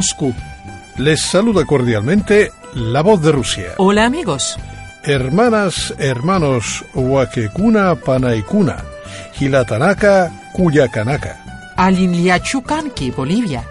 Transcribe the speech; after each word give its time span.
Moscú. 0.00 0.32
Les 0.96 1.20
saluda 1.20 1.66
cordialmente 1.66 2.52
la 2.72 3.02
voz 3.02 3.20
de 3.20 3.32
Rusia. 3.32 3.74
Hola 3.76 4.06
amigos. 4.06 4.56
Hermanas, 5.02 5.92
hermanos, 5.98 6.86
Wakekuna 6.94 7.96
Panaikuna, 7.96 8.82
Hilatanaka, 9.38 10.30
Cuyacanaka. 10.54 11.36
Alinliachucanqui, 11.76 13.10
Bolivia. 13.10 13.62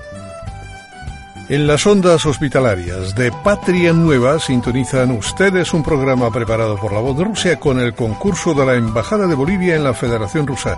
En 1.49 1.66
las 1.66 1.88
ondas 1.88 2.27
hospitalarias 2.27 3.16
de 3.16 3.31
Patria 3.31 3.91
Nueva 3.91 4.38
sintonizan 4.38 5.09
ustedes 5.09 5.73
un 5.73 5.81
programa 5.81 6.30
preparado 6.30 6.77
por 6.77 6.93
la 6.93 6.99
voz 6.99 7.17
de 7.17 7.23
Rusia 7.23 7.59
con 7.59 7.80
el 7.80 7.95
concurso 7.95 8.53
de 8.53 8.67
la 8.67 8.75
Embajada 8.75 9.25
de 9.25 9.33
Bolivia 9.33 9.75
en 9.75 9.83
la 9.83 9.95
Federación 9.95 10.45
Rusa, 10.45 10.77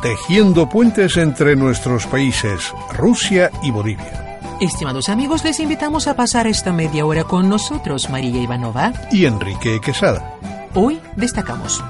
tejiendo 0.00 0.70
puentes 0.70 1.18
entre 1.18 1.54
nuestros 1.54 2.06
países, 2.06 2.72
Rusia 2.94 3.50
y 3.62 3.70
Bolivia. 3.70 4.25
Estimados 4.60 5.10
amigos, 5.10 5.44
les 5.44 5.60
invitamos 5.60 6.08
a 6.08 6.16
pasar 6.16 6.46
esta 6.46 6.72
media 6.72 7.04
hora 7.04 7.24
con 7.24 7.46
nosotros, 7.46 8.08
María 8.08 8.40
Ivanova 8.40 8.90
y 9.12 9.26
Enrique 9.26 9.82
Quesada. 9.82 10.34
Hoy 10.72 10.98
destacamos. 11.14 11.84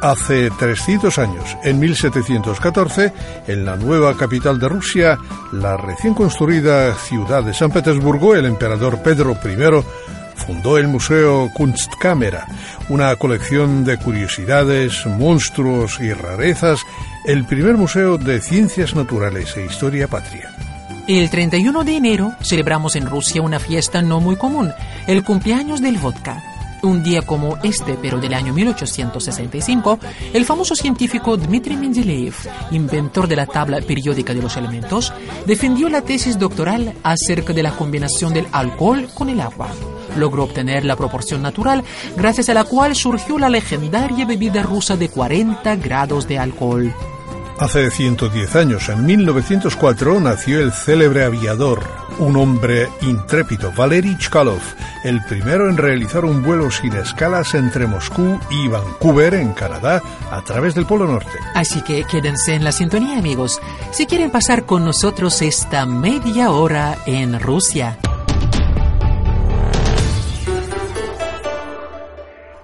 Hace 0.00 0.50
300 0.50 1.18
años, 1.18 1.56
en 1.64 1.80
1714, 1.80 3.12
en 3.48 3.64
la 3.64 3.74
nueva 3.74 4.16
capital 4.16 4.60
de 4.60 4.68
Rusia, 4.68 5.18
la 5.50 5.76
recién 5.76 6.14
construida 6.14 6.94
ciudad 6.94 7.42
de 7.42 7.54
San 7.54 7.72
Petersburgo, 7.72 8.36
el 8.36 8.46
emperador 8.46 9.02
Pedro 9.02 9.32
I 9.44 9.82
fundó 10.36 10.78
el 10.78 10.86
Museo 10.86 11.50
Kunstkamera, 11.52 12.46
una 12.88 13.16
colección 13.16 13.84
de 13.84 13.98
curiosidades, 13.98 15.06
monstruos 15.06 15.98
y 15.98 16.12
rarezas, 16.12 16.82
el 17.26 17.44
primer 17.46 17.76
museo 17.76 18.16
de 18.16 18.40
ciencias 18.40 18.94
naturales 18.94 19.56
e 19.56 19.64
historia 19.64 20.06
patria. 20.06 20.61
El 21.08 21.30
31 21.30 21.82
de 21.82 21.96
enero 21.96 22.32
celebramos 22.42 22.94
en 22.94 23.06
Rusia 23.06 23.42
una 23.42 23.58
fiesta 23.58 24.02
no 24.02 24.20
muy 24.20 24.36
común, 24.36 24.70
el 25.08 25.24
cumpleaños 25.24 25.82
del 25.82 25.98
vodka. 25.98 26.44
Un 26.82 27.02
día 27.02 27.22
como 27.22 27.58
este, 27.64 27.98
pero 28.00 28.20
del 28.20 28.34
año 28.34 28.52
1865, 28.52 29.98
el 30.32 30.44
famoso 30.44 30.76
científico 30.76 31.36
Dmitry 31.36 31.76
Mendeleev, 31.76 32.34
inventor 32.70 33.26
de 33.26 33.34
la 33.34 33.46
tabla 33.46 33.80
periódica 33.80 34.32
de 34.32 34.42
los 34.42 34.56
elementos, 34.56 35.12
defendió 35.44 35.88
la 35.88 36.02
tesis 36.02 36.38
doctoral 36.38 36.94
acerca 37.02 37.52
de 37.52 37.64
la 37.64 37.72
combinación 37.72 38.32
del 38.32 38.46
alcohol 38.52 39.08
con 39.12 39.28
el 39.28 39.40
agua. 39.40 39.70
Logró 40.16 40.44
obtener 40.44 40.84
la 40.84 40.94
proporción 40.94 41.42
natural, 41.42 41.82
gracias 42.16 42.48
a 42.48 42.54
la 42.54 42.62
cual 42.62 42.94
surgió 42.94 43.38
la 43.38 43.48
legendaria 43.48 44.24
bebida 44.24 44.62
rusa 44.62 44.96
de 44.96 45.08
40 45.08 45.76
grados 45.76 46.28
de 46.28 46.38
alcohol. 46.38 46.94
Hace 47.58 47.90
110 47.90 48.56
años, 48.56 48.88
en 48.88 49.06
1904, 49.06 50.20
nació 50.20 50.60
el 50.60 50.72
célebre 50.72 51.24
aviador, 51.24 51.82
un 52.18 52.36
hombre 52.36 52.88
intrépido, 53.02 53.72
Valery 53.76 54.16
Chkalov, 54.18 54.60
el 55.04 55.22
primero 55.24 55.68
en 55.68 55.76
realizar 55.76 56.24
un 56.24 56.42
vuelo 56.42 56.70
sin 56.70 56.92
escalas 56.94 57.54
entre 57.54 57.86
Moscú 57.86 58.40
y 58.50 58.68
Vancouver, 58.68 59.34
en 59.34 59.52
Canadá, 59.52 60.02
a 60.30 60.42
través 60.42 60.74
del 60.74 60.86
Polo 60.86 61.06
Norte. 61.06 61.38
Así 61.54 61.82
que 61.82 62.04
quédense 62.04 62.54
en 62.54 62.64
la 62.64 62.72
sintonía, 62.72 63.18
amigos, 63.18 63.60
si 63.92 64.06
quieren 64.06 64.30
pasar 64.30 64.66
con 64.66 64.84
nosotros 64.84 65.40
esta 65.42 65.86
media 65.86 66.50
hora 66.50 66.98
en 67.06 67.38
Rusia. 67.38 67.98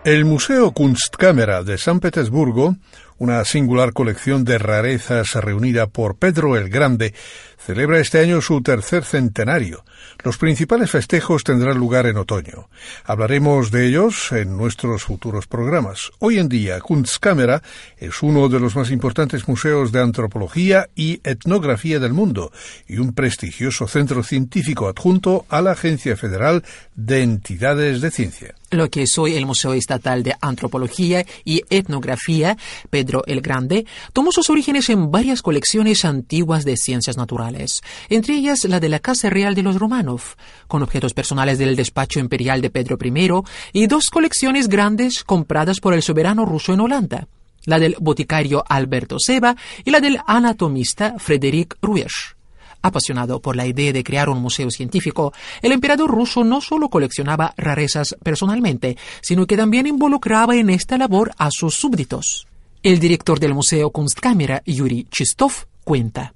El 0.04 0.25
Museo 0.25 0.72
Kunstkamera 0.72 1.62
de 1.62 1.77
San 1.77 2.00
Petersburgo 2.00 2.77
una 3.19 3.45
singular 3.45 3.93
colección 3.93 4.45
de 4.45 4.59
rarezas 4.59 5.34
reunida 5.34 5.89
por 5.89 6.17
Pedro 6.17 6.56
el 6.56 6.69
Grande, 6.69 7.15
celebra 7.59 7.99
este 7.99 8.21
año 8.21 8.41
su 8.41 8.62
tercer 8.62 9.05
centenario. 9.05 9.84
Los 10.25 10.39
principales 10.39 10.91
festejos 10.91 11.45
tendrán 11.45 11.77
lugar 11.78 12.07
en 12.07 12.17
otoño. 12.17 12.71
Hablaremos 13.05 13.71
de 13.71 13.87
ellos 13.87 14.33
en 14.33 14.57
nuestros 14.57 15.05
futuros 15.05 15.47
programas. 15.47 16.11
Hoy 16.19 16.39
en 16.39 16.49
día, 16.49 16.81
Kunstkamera 16.81 17.62
es 17.99 18.23
uno 18.23 18.49
de 18.49 18.61
los 18.61 18.77
más 18.77 18.91
importantes 18.91 19.49
museos 19.49 19.93
de 19.93 20.01
antropología 20.01 20.89
y 20.95 21.21
etnografía 21.25 21.99
del 21.99 22.12
mundo 22.12 22.53
y 22.87 22.99
un 22.99 23.12
prestigioso 23.12 23.89
centro 23.89 24.23
científico 24.23 24.89
adjunto 24.89 25.45
a 25.49 25.61
la 25.61 25.73
Agencia 25.73 26.17
Federal 26.17 26.65
de 26.95 27.23
Entidades 27.23 28.01
de 28.01 28.11
Ciencia. 28.11 28.55
Lo 28.71 28.91
que 28.91 29.03
es 29.03 29.17
hoy 29.17 29.34
el 29.34 29.47
Museo 29.47 29.73
Estatal 29.73 30.23
de 30.23 30.34
Antropología 30.43 31.25
y 31.43 31.62
Etnografía, 31.71 32.59
Pedro 32.91 33.23
el 33.27 33.41
Grande, 33.41 33.87
tomó 34.12 34.31
sus 34.31 34.51
orígenes 34.51 34.91
en 34.91 35.11
varias 35.11 35.41
colecciones 35.41 36.05
antiguas 36.05 36.67
de 36.67 36.77
ciencias 36.77 37.17
naturales, 37.17 37.81
entre 38.11 38.34
ellas 38.34 38.65
la 38.65 38.78
de 38.78 38.91
la 38.91 38.99
Casa 38.99 39.31
Real 39.31 39.55
de 39.55 39.62
los 39.62 39.77
Romanov, 39.78 40.21
con 40.67 40.83
objetos 40.83 41.15
personales 41.15 41.59
del 41.59 41.77
despacho 41.77 42.21
imperial 42.21 42.61
de 42.61 42.69
Pedro 42.69 42.99
I, 43.03 43.43
y 43.73 43.87
dos 43.87 44.11
colecciones 44.11 44.69
grandes 44.69 45.25
compradas 45.25 45.81
por 45.81 45.95
el 45.95 46.03
soberano 46.03 46.45
ruso 46.45 46.75
en 46.75 46.81
Holanda, 46.81 47.27
la 47.65 47.78
del 47.78 47.97
boticario 47.99 48.65
Alberto 48.69 49.19
Seba 49.19 49.57
y 49.84 49.91
la 49.91 50.01
del 50.01 50.19
anatomista 50.27 51.15
Frederick 51.19 51.77
Ruesch. 51.81 52.38
Apasionado 52.83 53.41
por 53.41 53.56
la 53.56 53.66
idea 53.66 53.93
de 53.93 54.05
crear 54.05 54.28
un 54.28 54.41
museo 54.41 54.71
científico, 54.71 55.33
el 55.62 55.72
emperador 55.72 56.11
ruso 56.11 56.44
no 56.44 56.61
solo 56.61 56.89
coleccionaba 56.89 57.55
rarezas 57.56 58.16
personalmente, 58.22 58.97
sino 59.21 59.47
que 59.47 59.57
también 59.57 59.86
involucraba 59.86 60.57
en 60.57 60.71
esta 60.71 60.97
labor 60.97 61.33
a 61.39 61.51
sus 61.51 61.75
súbditos. 61.75 62.47
El 62.83 63.01
director 63.01 63.41
del 63.41 63.54
Museo 63.54 63.91
Kunstkamera, 63.91 64.63
Yuri 64.65 65.04
Chistov, 65.10 65.53
cuenta. 65.84 66.33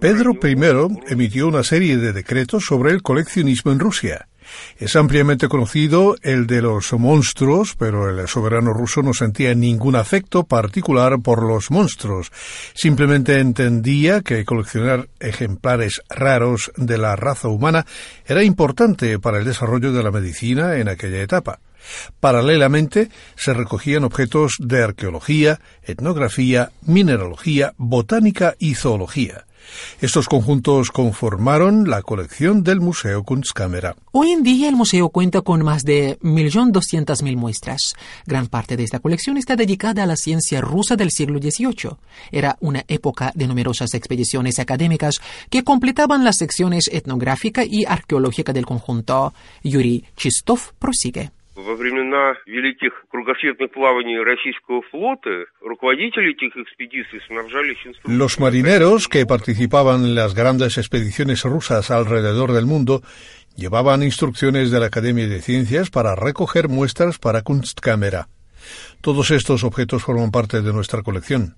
Pedro 0.00 0.32
I 0.42 1.12
emitió 1.12 1.46
una 1.46 1.62
serie 1.62 1.96
de 1.96 2.12
decretos 2.12 2.64
sobre 2.64 2.90
el 2.90 3.02
coleccionismo 3.02 3.70
en 3.70 3.78
Rusia. 3.78 4.26
Es 4.78 4.96
ampliamente 4.96 5.48
conocido 5.48 6.16
el 6.22 6.46
de 6.46 6.62
los 6.62 6.92
monstruos, 6.92 7.74
pero 7.78 8.08
el 8.08 8.26
soberano 8.28 8.72
ruso 8.72 9.02
no 9.02 9.14
sentía 9.14 9.54
ningún 9.54 9.96
afecto 9.96 10.44
particular 10.44 11.20
por 11.20 11.42
los 11.42 11.70
monstruos. 11.70 12.32
Simplemente 12.74 13.38
entendía 13.38 14.22
que 14.22 14.44
coleccionar 14.44 15.08
ejemplares 15.20 16.02
raros 16.08 16.72
de 16.76 16.98
la 16.98 17.16
raza 17.16 17.48
humana 17.48 17.86
era 18.26 18.42
importante 18.42 19.18
para 19.18 19.38
el 19.38 19.44
desarrollo 19.44 19.92
de 19.92 20.02
la 20.02 20.10
medicina 20.10 20.76
en 20.76 20.88
aquella 20.88 21.22
etapa. 21.22 21.60
Paralelamente, 22.20 23.08
se 23.36 23.54
recogían 23.54 24.04
objetos 24.04 24.54
de 24.58 24.82
arqueología, 24.82 25.60
etnografía, 25.82 26.70
mineralogía, 26.82 27.74
botánica 27.76 28.54
y 28.58 28.74
zoología. 28.74 29.46
Estos 30.00 30.28
conjuntos 30.28 30.90
conformaron 30.90 31.88
la 31.88 32.02
colección 32.02 32.62
del 32.62 32.80
Museo 32.80 33.22
Kunstkamera. 33.22 33.96
Hoy 34.12 34.30
en 34.30 34.42
día 34.42 34.68
el 34.68 34.76
museo 34.76 35.08
cuenta 35.08 35.40
con 35.42 35.64
más 35.64 35.84
de 35.84 36.18
1.200.000 36.20 37.36
muestras. 37.36 37.94
Gran 38.26 38.48
parte 38.48 38.76
de 38.76 38.84
esta 38.84 38.98
colección 38.98 39.36
está 39.36 39.56
dedicada 39.56 40.02
a 40.02 40.06
la 40.06 40.16
ciencia 40.16 40.60
rusa 40.60 40.96
del 40.96 41.10
siglo 41.10 41.38
XVIII. 41.38 41.96
Era 42.30 42.56
una 42.60 42.84
época 42.88 43.32
de 43.34 43.46
numerosas 43.46 43.94
expediciones 43.94 44.58
académicas 44.58 45.20
que 45.50 45.64
completaban 45.64 46.24
las 46.24 46.36
secciones 46.36 46.88
etnográfica 46.92 47.64
y 47.64 47.84
arqueológica 47.84 48.52
del 48.52 48.66
conjunto. 48.66 49.34
Yuri 49.62 50.04
Chistov 50.16 50.72
prosigue. 50.78 51.30
Los 58.04 58.40
marineros 58.40 59.08
que 59.08 59.26
participaban 59.26 60.04
en 60.04 60.14
las 60.14 60.34
grandes 60.34 60.78
expediciones 60.78 61.42
rusas 61.44 61.90
alrededor 61.90 62.52
del 62.52 62.66
mundo 62.66 63.02
llevaban 63.56 64.02
instrucciones 64.02 64.70
de 64.70 64.80
la 64.80 64.86
Academia 64.86 65.28
de 65.28 65.40
Ciencias 65.40 65.90
para 65.90 66.14
recoger 66.14 66.68
muestras 66.68 67.18
para 67.18 67.42
Kunstkamera. 67.42 68.28
Todos 69.00 69.30
estos 69.30 69.64
objetos 69.64 70.02
forman 70.02 70.30
parte 70.30 70.62
de 70.62 70.72
nuestra 70.72 71.02
colección. 71.02 71.56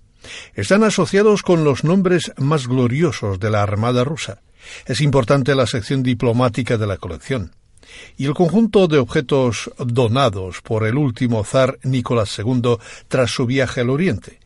Están 0.54 0.84
asociados 0.84 1.42
con 1.42 1.64
los 1.64 1.84
nombres 1.84 2.32
más 2.38 2.66
gloriosos 2.66 3.38
de 3.40 3.50
la 3.50 3.62
Armada 3.62 4.04
rusa. 4.04 4.40
Es 4.86 5.00
importante 5.00 5.54
la 5.54 5.66
sección 5.66 6.02
diplomática 6.02 6.78
de 6.78 6.86
la 6.86 6.96
colección 6.96 7.52
y 8.16 8.26
el 8.26 8.34
conjunto 8.34 8.86
de 8.86 8.98
objetos 8.98 9.70
donados 9.78 10.60
por 10.62 10.86
el 10.86 10.96
último 10.96 11.44
zar 11.44 11.78
Nicolás 11.82 12.38
II 12.38 12.76
tras 13.08 13.30
su 13.30 13.46
viaje 13.46 13.80
al 13.80 13.90
Oriente. 13.90 14.43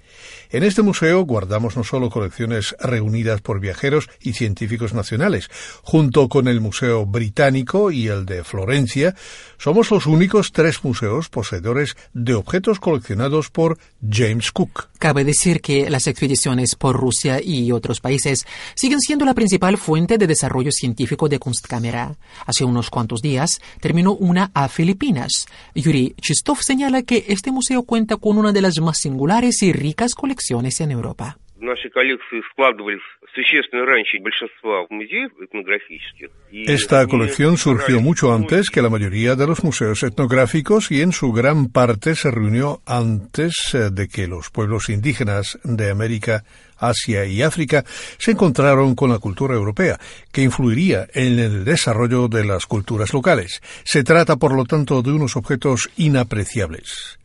En 0.50 0.62
este 0.62 0.80
museo 0.80 1.26
guardamos 1.26 1.76
no 1.76 1.84
solo 1.84 2.08
colecciones 2.08 2.74
reunidas 2.80 3.42
por 3.42 3.60
viajeros 3.60 4.08
y 4.18 4.32
científicos 4.32 4.94
nacionales, 4.94 5.50
junto 5.82 6.30
con 6.30 6.48
el 6.48 6.62
Museo 6.62 7.04
Británico 7.04 7.90
y 7.90 8.08
el 8.08 8.24
de 8.24 8.44
Florencia, 8.44 9.14
somos 9.58 9.90
los 9.90 10.06
únicos 10.06 10.52
tres 10.52 10.82
museos 10.82 11.28
poseedores 11.28 11.98
de 12.14 12.32
objetos 12.32 12.80
coleccionados 12.80 13.50
por 13.50 13.78
James 14.08 14.50
Cook. 14.50 14.88
Cabe 14.98 15.24
decir 15.24 15.60
que 15.60 15.90
las 15.90 16.06
expediciones 16.06 16.76
por 16.76 16.96
Rusia 16.96 17.42
y 17.44 17.70
otros 17.70 18.00
países 18.00 18.46
siguen 18.74 19.00
siendo 19.00 19.26
la 19.26 19.34
principal 19.34 19.76
fuente 19.76 20.16
de 20.16 20.26
desarrollo 20.26 20.72
científico 20.72 21.28
de 21.28 21.38
Kunstkamera. 21.38 22.16
Hace 22.46 22.64
unos 22.64 22.88
cuantos 22.88 23.20
días 23.20 23.60
terminó 23.80 24.14
una 24.14 24.50
a 24.54 24.68
Filipinas. 24.68 25.46
Yuri 25.74 26.14
Chistov 26.22 26.62
señala 26.62 27.02
que 27.02 27.26
este 27.28 27.52
museo 27.52 27.82
cuenta 27.82 28.16
con 28.16 28.38
una 28.38 28.52
de 28.52 28.62
las 28.62 28.80
más 28.80 28.96
singulares 28.98 29.62
y 29.62 29.74
ricas 29.74 30.14
colecciones 30.14 30.37
colecciones 30.38 30.80
en 30.80 30.92
Europa. 30.92 31.36
Esta 36.52 37.06
colección 37.06 37.56
surgió 37.56 38.00
mucho 38.00 38.32
antes 38.32 38.70
que 38.70 38.80
la 38.80 38.88
mayoría 38.88 39.34
de 39.34 39.46
los 39.48 39.64
museos 39.64 40.04
etnográficos 40.04 40.92
y 40.92 41.02
en 41.02 41.10
su 41.10 41.32
gran 41.32 41.66
parte 41.72 42.14
se 42.14 42.30
reunió 42.30 42.80
antes 42.86 43.74
eh, 43.74 43.90
de 43.90 44.06
que 44.06 44.28
los 44.28 44.50
pueblos 44.50 44.88
indígenas 44.88 45.58
de 45.64 45.90
América, 45.90 46.44
Asia 46.78 47.24
y 47.24 47.42
África 47.42 47.84
se 48.18 48.30
encontraron 48.30 48.94
con 48.94 49.10
la 49.10 49.18
cultura 49.18 49.54
europea, 49.54 49.98
que 50.30 50.42
influiría 50.42 51.08
en 51.12 51.40
el 51.40 51.64
desarrollo 51.64 52.28
de 52.28 52.44
las 52.44 52.66
culturas 52.66 53.12
locales. 53.12 53.60
Se 53.82 54.04
trata, 54.04 54.36
por 54.36 54.54
lo 54.54 54.64
tanto, 54.64 55.02
de 55.02 55.10
unos 55.10 55.36
objetos 55.36 55.90
inapreciables. 55.96 57.17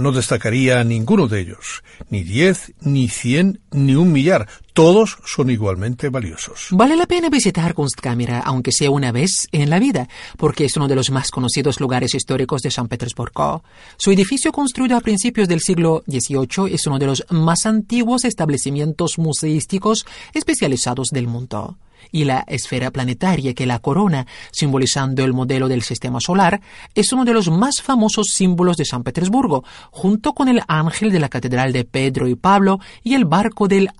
No 0.00 0.12
destacaría 0.12 0.82
ninguno 0.82 1.28
de 1.28 1.40
ellos, 1.40 1.84
ni 2.08 2.24
diez, 2.24 2.72
ni 2.80 3.10
cien, 3.10 3.60
ni 3.70 3.96
un 3.96 4.12
millar. 4.12 4.48
Todos 4.72 5.18
son 5.24 5.50
igualmente 5.50 6.08
valiosos. 6.08 6.68
Vale 6.70 6.96
la 6.96 7.06
pena 7.06 7.28
visitar 7.28 7.74
Kunstkamera, 7.74 8.40
aunque 8.40 8.72
sea 8.72 8.90
una 8.90 9.12
vez 9.12 9.48
en 9.52 9.68
la 9.68 9.78
vida, 9.78 10.08
porque 10.36 10.64
es 10.64 10.76
uno 10.76 10.88
de 10.88 10.94
los 10.94 11.10
más 11.10 11.30
conocidos 11.30 11.80
lugares 11.80 12.14
históricos 12.14 12.62
de 12.62 12.70
San 12.70 12.88
Petersburgo. 12.88 13.64
Su 13.96 14.12
edificio, 14.12 14.52
construido 14.52 14.96
a 14.96 15.00
principios 15.00 15.48
del 15.48 15.60
siglo 15.60 16.02
XVIII, 16.06 16.72
es 16.72 16.86
uno 16.86 16.98
de 16.98 17.06
los 17.06 17.24
más 17.30 17.66
antiguos 17.66 18.24
establecimientos 18.24 19.18
museísticos 19.18 20.06
especializados 20.34 21.08
del 21.08 21.26
mundo 21.26 21.76
y 22.12 22.24
la 22.24 22.44
esfera 22.48 22.90
planetaria 22.90 23.54
que 23.54 23.66
la 23.66 23.78
corona, 23.78 24.26
simbolizando 24.50 25.24
el 25.24 25.32
modelo 25.32 25.68
del 25.68 25.82
sistema 25.82 26.20
solar, 26.20 26.60
es 26.94 27.12
uno 27.12 27.24
de 27.24 27.34
los 27.34 27.50
más 27.50 27.82
famosos 27.82 28.28
símbolos 28.28 28.76
de 28.76 28.84
San 28.84 29.02
Petersburgo, 29.02 29.64
junto 29.90 30.32
con 30.32 30.48
el 30.48 30.62
ángel 30.68 31.12
de 31.12 31.20
la 31.20 31.28
Catedral 31.28 31.72
de 31.72 31.84
Pedro 31.84 32.28
y 32.28 32.34
Pablo 32.34 32.80
y 33.02 33.14
el 33.14 33.24
barco 33.24 33.68
del 33.68 33.90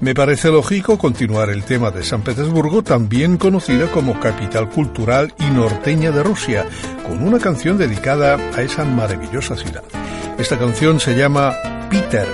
Me 0.00 0.14
parece 0.14 0.48
lógico 0.48 0.96
continuar 0.96 1.50
el 1.50 1.62
tema 1.64 1.90
de 1.90 2.02
San 2.02 2.22
Petersburgo, 2.22 2.82
también 2.82 3.36
conocida 3.36 3.90
como 3.90 4.18
capital 4.18 4.70
cultural 4.70 5.34
y 5.38 5.44
norteña 5.50 6.10
de 6.10 6.22
Rusia, 6.22 6.66
con 7.06 7.22
una 7.22 7.38
canción 7.38 7.76
dedicada 7.76 8.36
a 8.56 8.62
esa 8.62 8.84
maravillosa 8.86 9.56
ciudad. 9.56 9.84
Esta 10.38 10.58
canción 10.58 11.00
se 11.00 11.14
llama 11.14 11.54
Peter, 11.90 12.26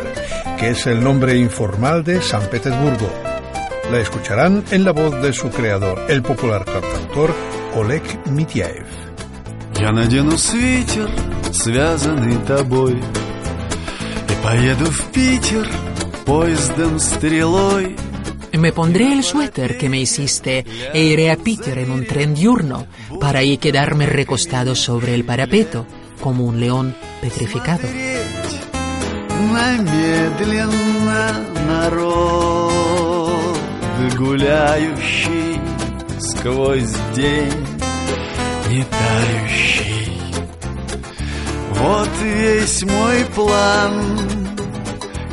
que 0.60 0.70
es 0.70 0.86
el 0.86 1.02
nombre 1.02 1.36
informal 1.38 2.04
de 2.04 2.22
San 2.22 2.48
Petersburgo. 2.48 3.10
La 3.90 3.98
escucharán 3.98 4.62
en 4.70 4.84
la 4.84 4.92
voz 4.92 5.20
de 5.20 5.32
su 5.32 5.50
creador, 5.50 6.00
el 6.08 6.22
popular 6.22 6.64
cantautor 6.64 7.34
Oleg 7.75 8.03
Mityaev. 8.25 8.87
Я 9.79 9.91
надену 9.91 10.37
свитер, 10.37 11.09
связанный 11.51 12.37
тобой, 12.45 13.01
и 14.29 14.43
поеду 14.43 14.85
в 14.85 15.11
Питер 15.11 15.67
поездом 16.25 16.99
стрелой. 16.99 17.95
Me 18.53 18.71
pondré 18.73 19.13
el 19.13 19.23
suéter 19.23 19.77
que 19.77 19.89
me 19.89 19.99
hiciste 19.99 20.65
e 20.93 21.03
iré 21.03 21.31
a 21.31 21.37
Peter 21.37 21.77
en 21.79 21.89
un 21.89 22.05
tren 22.05 22.35
diurno 22.35 22.85
para 23.19 23.39
ahí 23.39 23.57
quedarme 23.57 24.05
recostado 24.05 24.75
sobre 24.75 25.15
el 25.15 25.23
parapeto 25.23 25.87
como 26.21 26.45
un 26.45 26.59
león 26.59 26.93
petrificado. 27.21 27.87
На 29.51 29.77
медленно 29.81 31.23
народ, 31.67 33.57
гуляющий 34.17 35.44
Сквозь 36.26 36.94
день, 37.14 37.66
не 38.68 38.84
тающий. 38.84 40.20
Вот 41.70 42.08
весь 42.22 42.82
мой 42.82 43.24
план, 43.34 44.18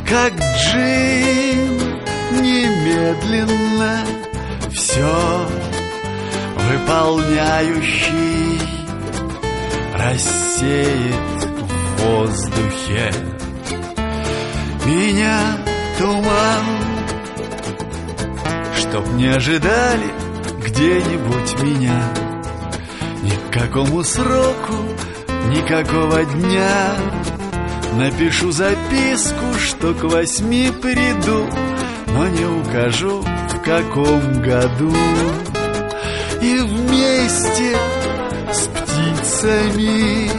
как 0.08 0.34
джин, 0.34 2.00
немедленно 2.42 4.06
все 4.72 5.48
выполняющий 6.56 8.60
рассеет 9.96 11.50
в 11.98 12.02
воздухе 12.02 13.12
меня 14.86 15.58
туман, 15.98 16.66
чтоб 18.76 19.08
не 19.14 19.28
ожидали 19.28 20.23
где-нибудь 20.64 21.62
меня 21.62 22.04
ни 23.22 23.32
к 23.32 23.52
какому 23.52 24.04
сроку, 24.04 24.76
никакого 25.50 26.24
дня. 26.26 26.96
Напишу 27.98 28.52
записку, 28.52 29.54
что 29.60 29.94
к 29.94 30.04
восьми 30.04 30.72
приду, 30.82 31.48
но 32.08 32.28
не 32.28 32.46
укажу 32.46 33.22
в 33.22 33.62
каком 33.64 34.42
году. 34.42 34.94
И 36.42 36.60
вместе 36.60 37.78
с 38.52 38.68
птицами 38.68 40.30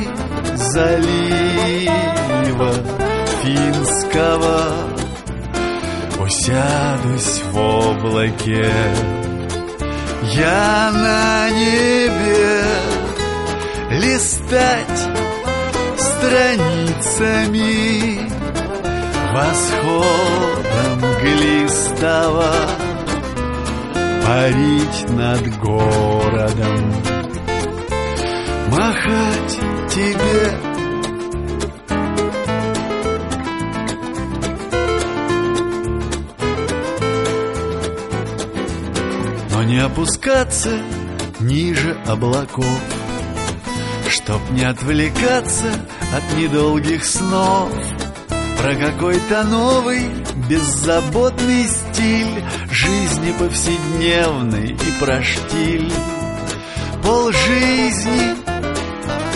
залива 0.56 1.94
финского 3.42 4.94
Усядусь 6.20 7.42
в 7.52 7.58
облаке 7.58 8.72
Я 10.32 10.90
на 10.92 11.50
небе 11.50 12.64
листать 13.90 15.08
страницами. 15.98 17.64
Восходом 19.34 21.00
глистого 21.20 22.54
Парить 24.24 25.10
над 25.10 25.58
городом. 25.58 26.94
Махать 28.70 29.58
тебе 29.90 30.73
опускаться 39.84 40.70
ниже 41.40 41.96
облаков 42.06 42.80
Чтоб 44.08 44.40
не 44.50 44.64
отвлекаться 44.64 45.72
от 46.16 46.36
недолгих 46.38 47.04
снов. 47.04 47.70
Про 48.58 48.74
какой-то 48.76 49.44
новый 49.44 50.08
беззаботный 50.48 51.64
стиль 51.64 52.44
Жизни 52.70 53.32
повседневной 53.38 54.70
и 54.70 55.00
про 55.00 55.22
штиль. 55.22 55.92
Пол 57.02 57.32
жизни 57.32 58.34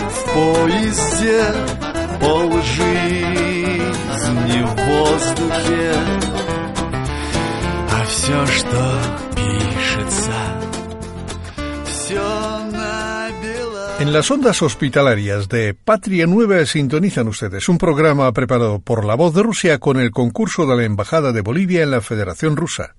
в 0.09 0.33
поезде 0.33 1.43
Пол 2.19 2.61
жизни 2.61 3.81
в 4.61 4.75
воздухе. 4.87 5.93
А 7.91 8.05
все, 8.05 8.45
что 8.47 8.99
белом 9.35 9.68
En 13.99 14.13
las 14.13 14.31
ondas 14.31 14.61
hospitalarias 14.61 15.49
de 15.49 15.73
Patria 15.73 16.25
Nueva 16.25 16.65
sintonizan 16.65 17.27
ustedes 17.27 17.67
un 17.67 17.77
programa 17.77 18.31
preparado 18.31 18.79
por 18.79 19.03
La 19.05 19.15
Voz 19.15 19.33
de 19.33 19.43
Rusia 19.43 19.77
con 19.77 19.99
el 19.99 20.11
concurso 20.11 20.65
de 20.65 20.77
la 20.77 20.85
Embajada 20.85 21.33
de 21.33 21.41
Bolivia 21.41 21.83
en 21.83 21.91
la 21.91 21.99
Federación 21.99 22.55
Rusa, 22.55 22.95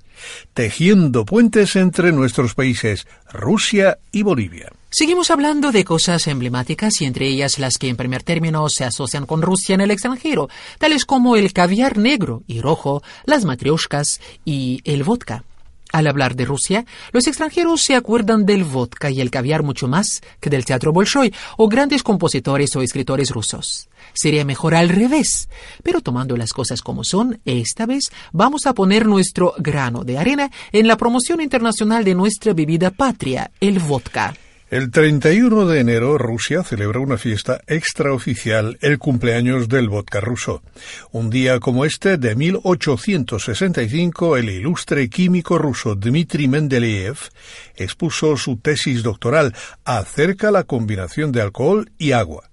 tejiendo 0.52 1.25
puentes 1.25 1.75
entre 1.75 2.12
nuestros 2.12 2.55
países, 2.55 3.07
Rusia 3.33 3.99
y 4.12 4.23
Bolivia. 4.23 4.71
Seguimos 4.90 5.31
hablando 5.31 5.73
de 5.73 5.85
cosas 5.85 6.26
emblemáticas 6.26 7.00
y 7.00 7.07
entre 7.07 7.29
ellas 7.29 7.59
las 7.59 7.79
que 7.79 7.88
en 7.88 7.97
primer 7.97 8.23
término 8.23 8.69
se 8.69 8.85
asocian 8.85 9.25
con 9.25 9.40
Rusia 9.40 9.75
en 9.75 9.81
el 9.81 9.90
extranjero, 9.90 10.49
tales 10.79 11.07
como 11.07 11.35
el 11.35 11.52
caviar 11.55 11.97
negro 11.97 12.43
y 12.47 12.61
rojo, 12.61 13.02
las 13.25 13.45
matrioshkas 13.45 14.21
y 14.45 14.83
el 14.85 15.02
vodka. 15.02 15.45
Al 15.93 16.07
hablar 16.07 16.37
de 16.37 16.45
Rusia, 16.45 16.85
los 17.13 17.27
extranjeros 17.27 17.83
se 17.83 17.97
acuerdan 17.97 18.47
del 18.47 18.65
vodka 18.65 19.11
y 19.11 19.21
el 19.21 19.31
caviar 19.31 19.63
mucho 19.63 19.89
más 19.89 20.23
que 20.41 20.51
del 20.51 20.65
teatro 20.65 20.93
Bolshoi 20.93 21.33
o 21.57 21.69
grandes 21.69 22.03
compositores 22.03 22.75
o 22.77 22.83
escritores 22.83 23.31
rusos. 23.31 23.89
Sería 24.13 24.45
mejor 24.45 24.75
al 24.75 24.89
revés. 24.89 25.49
Pero 25.83 26.01
tomando 26.01 26.37
las 26.37 26.53
cosas 26.53 26.83
como 26.83 27.05
son, 27.05 27.41
esta 27.45 27.87
vez 27.87 28.11
vamos 28.33 28.67
a 28.67 28.75
poner 28.75 29.07
nuestro 29.07 29.55
grano 29.59 30.05
de 30.05 30.19
arena 30.19 30.51
en 30.73 30.87
la 30.87 30.97
promoción 30.97 31.41
internacional 31.41 32.05
de 32.05 32.15
nuestra 32.15 32.53
bebida 32.53 32.91
patria, 32.91 33.51
el 33.61 33.79
vodka. 33.81 34.35
El 34.71 34.93
31 34.93 35.67
de 35.67 35.81
enero 35.81 36.17
Rusia 36.17 36.62
celebra 36.62 37.00
una 37.00 37.19
fiesta 37.19 37.61
extraoficial, 37.67 38.79
el 38.81 39.00
cumpleaños 39.00 39.69
del 39.69 39.89
vodka 39.89 40.21
ruso. 40.21 40.62
Un 41.11 41.29
día 41.29 41.59
como 41.59 41.85
este 41.85 42.19
de 42.19 42.37
1865, 42.37 44.37
el 44.37 44.49
ilustre 44.49 45.11
químico 45.11 45.59
ruso 45.59 45.97
Dmitry 45.97 46.47
Mendeleev 46.47 47.19
expuso 47.75 48.37
su 48.37 48.59
tesis 48.59 49.03
doctoral 49.03 49.57
acerca 49.85 50.53
la 50.53 50.62
combinación 50.62 51.33
de 51.33 51.43
alcohol 51.43 51.91
y 51.99 52.12
agua. 52.12 52.50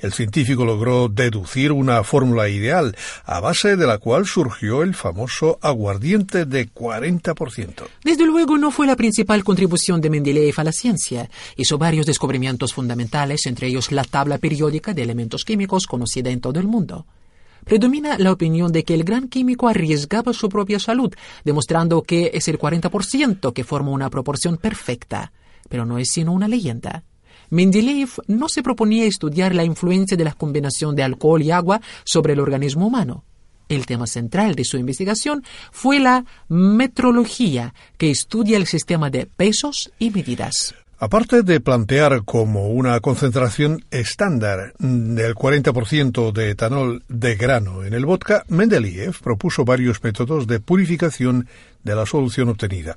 El 0.00 0.12
científico 0.12 0.64
logró 0.64 1.08
deducir 1.08 1.72
una 1.72 2.02
fórmula 2.04 2.48
ideal, 2.48 2.96
a 3.24 3.40
base 3.40 3.76
de 3.76 3.86
la 3.86 3.98
cual 3.98 4.26
surgió 4.26 4.82
el 4.82 4.94
famoso 4.94 5.58
aguardiente 5.62 6.44
de 6.44 6.68
40%. 6.68 7.84
Desde 8.04 8.26
luego 8.26 8.58
no 8.58 8.70
fue 8.70 8.86
la 8.86 8.96
principal 8.96 9.44
contribución 9.44 10.00
de 10.00 10.10
Mendeleev 10.10 10.54
a 10.58 10.64
la 10.64 10.72
ciencia. 10.72 11.30
Hizo 11.56 11.78
varios 11.78 12.06
descubrimientos 12.06 12.74
fundamentales, 12.74 13.46
entre 13.46 13.68
ellos 13.68 13.92
la 13.92 14.04
tabla 14.04 14.38
periódica 14.38 14.94
de 14.94 15.02
elementos 15.02 15.44
químicos 15.44 15.86
conocida 15.86 16.30
en 16.30 16.40
todo 16.40 16.60
el 16.60 16.66
mundo. 16.66 17.06
Predomina 17.64 18.16
la 18.18 18.32
opinión 18.32 18.72
de 18.72 18.82
que 18.84 18.94
el 18.94 19.04
gran 19.04 19.28
químico 19.28 19.68
arriesgaba 19.68 20.32
su 20.32 20.48
propia 20.48 20.78
salud, 20.78 21.14
demostrando 21.44 22.02
que 22.02 22.30
es 22.32 22.48
el 22.48 22.58
40% 22.58 23.52
que 23.52 23.64
forma 23.64 23.90
una 23.90 24.08
proporción 24.08 24.56
perfecta. 24.56 25.32
Pero 25.68 25.84
no 25.84 25.98
es 25.98 26.08
sino 26.08 26.32
una 26.32 26.48
leyenda. 26.48 27.04
Mendeleev 27.50 28.10
no 28.26 28.48
se 28.48 28.62
proponía 28.62 29.04
estudiar 29.06 29.54
la 29.54 29.64
influencia 29.64 30.16
de 30.16 30.24
la 30.24 30.34
combinación 30.34 30.94
de 30.94 31.02
alcohol 31.02 31.42
y 31.42 31.50
agua 31.50 31.80
sobre 32.04 32.34
el 32.34 32.40
organismo 32.40 32.86
humano. 32.86 33.24
El 33.68 33.84
tema 33.84 34.06
central 34.06 34.54
de 34.54 34.64
su 34.64 34.78
investigación 34.78 35.44
fue 35.72 35.98
la 36.00 36.24
metrología, 36.48 37.74
que 37.98 38.10
estudia 38.10 38.56
el 38.56 38.66
sistema 38.66 39.10
de 39.10 39.26
pesos 39.26 39.92
y 39.98 40.10
medidas. 40.10 40.74
Aparte 41.00 41.44
de 41.44 41.60
plantear 41.60 42.24
como 42.24 42.70
una 42.70 42.98
concentración 42.98 43.84
estándar 43.92 44.72
del 44.80 45.32
40% 45.36 46.32
de 46.32 46.50
etanol 46.50 47.04
de 47.08 47.36
grano 47.36 47.84
en 47.84 47.94
el 47.94 48.04
vodka, 48.04 48.42
Mendeleev 48.48 49.20
propuso 49.22 49.64
varios 49.64 50.02
métodos 50.02 50.48
de 50.48 50.58
purificación 50.58 51.46
de 51.84 51.94
la 51.94 52.04
solución 52.04 52.48
obtenida. 52.48 52.96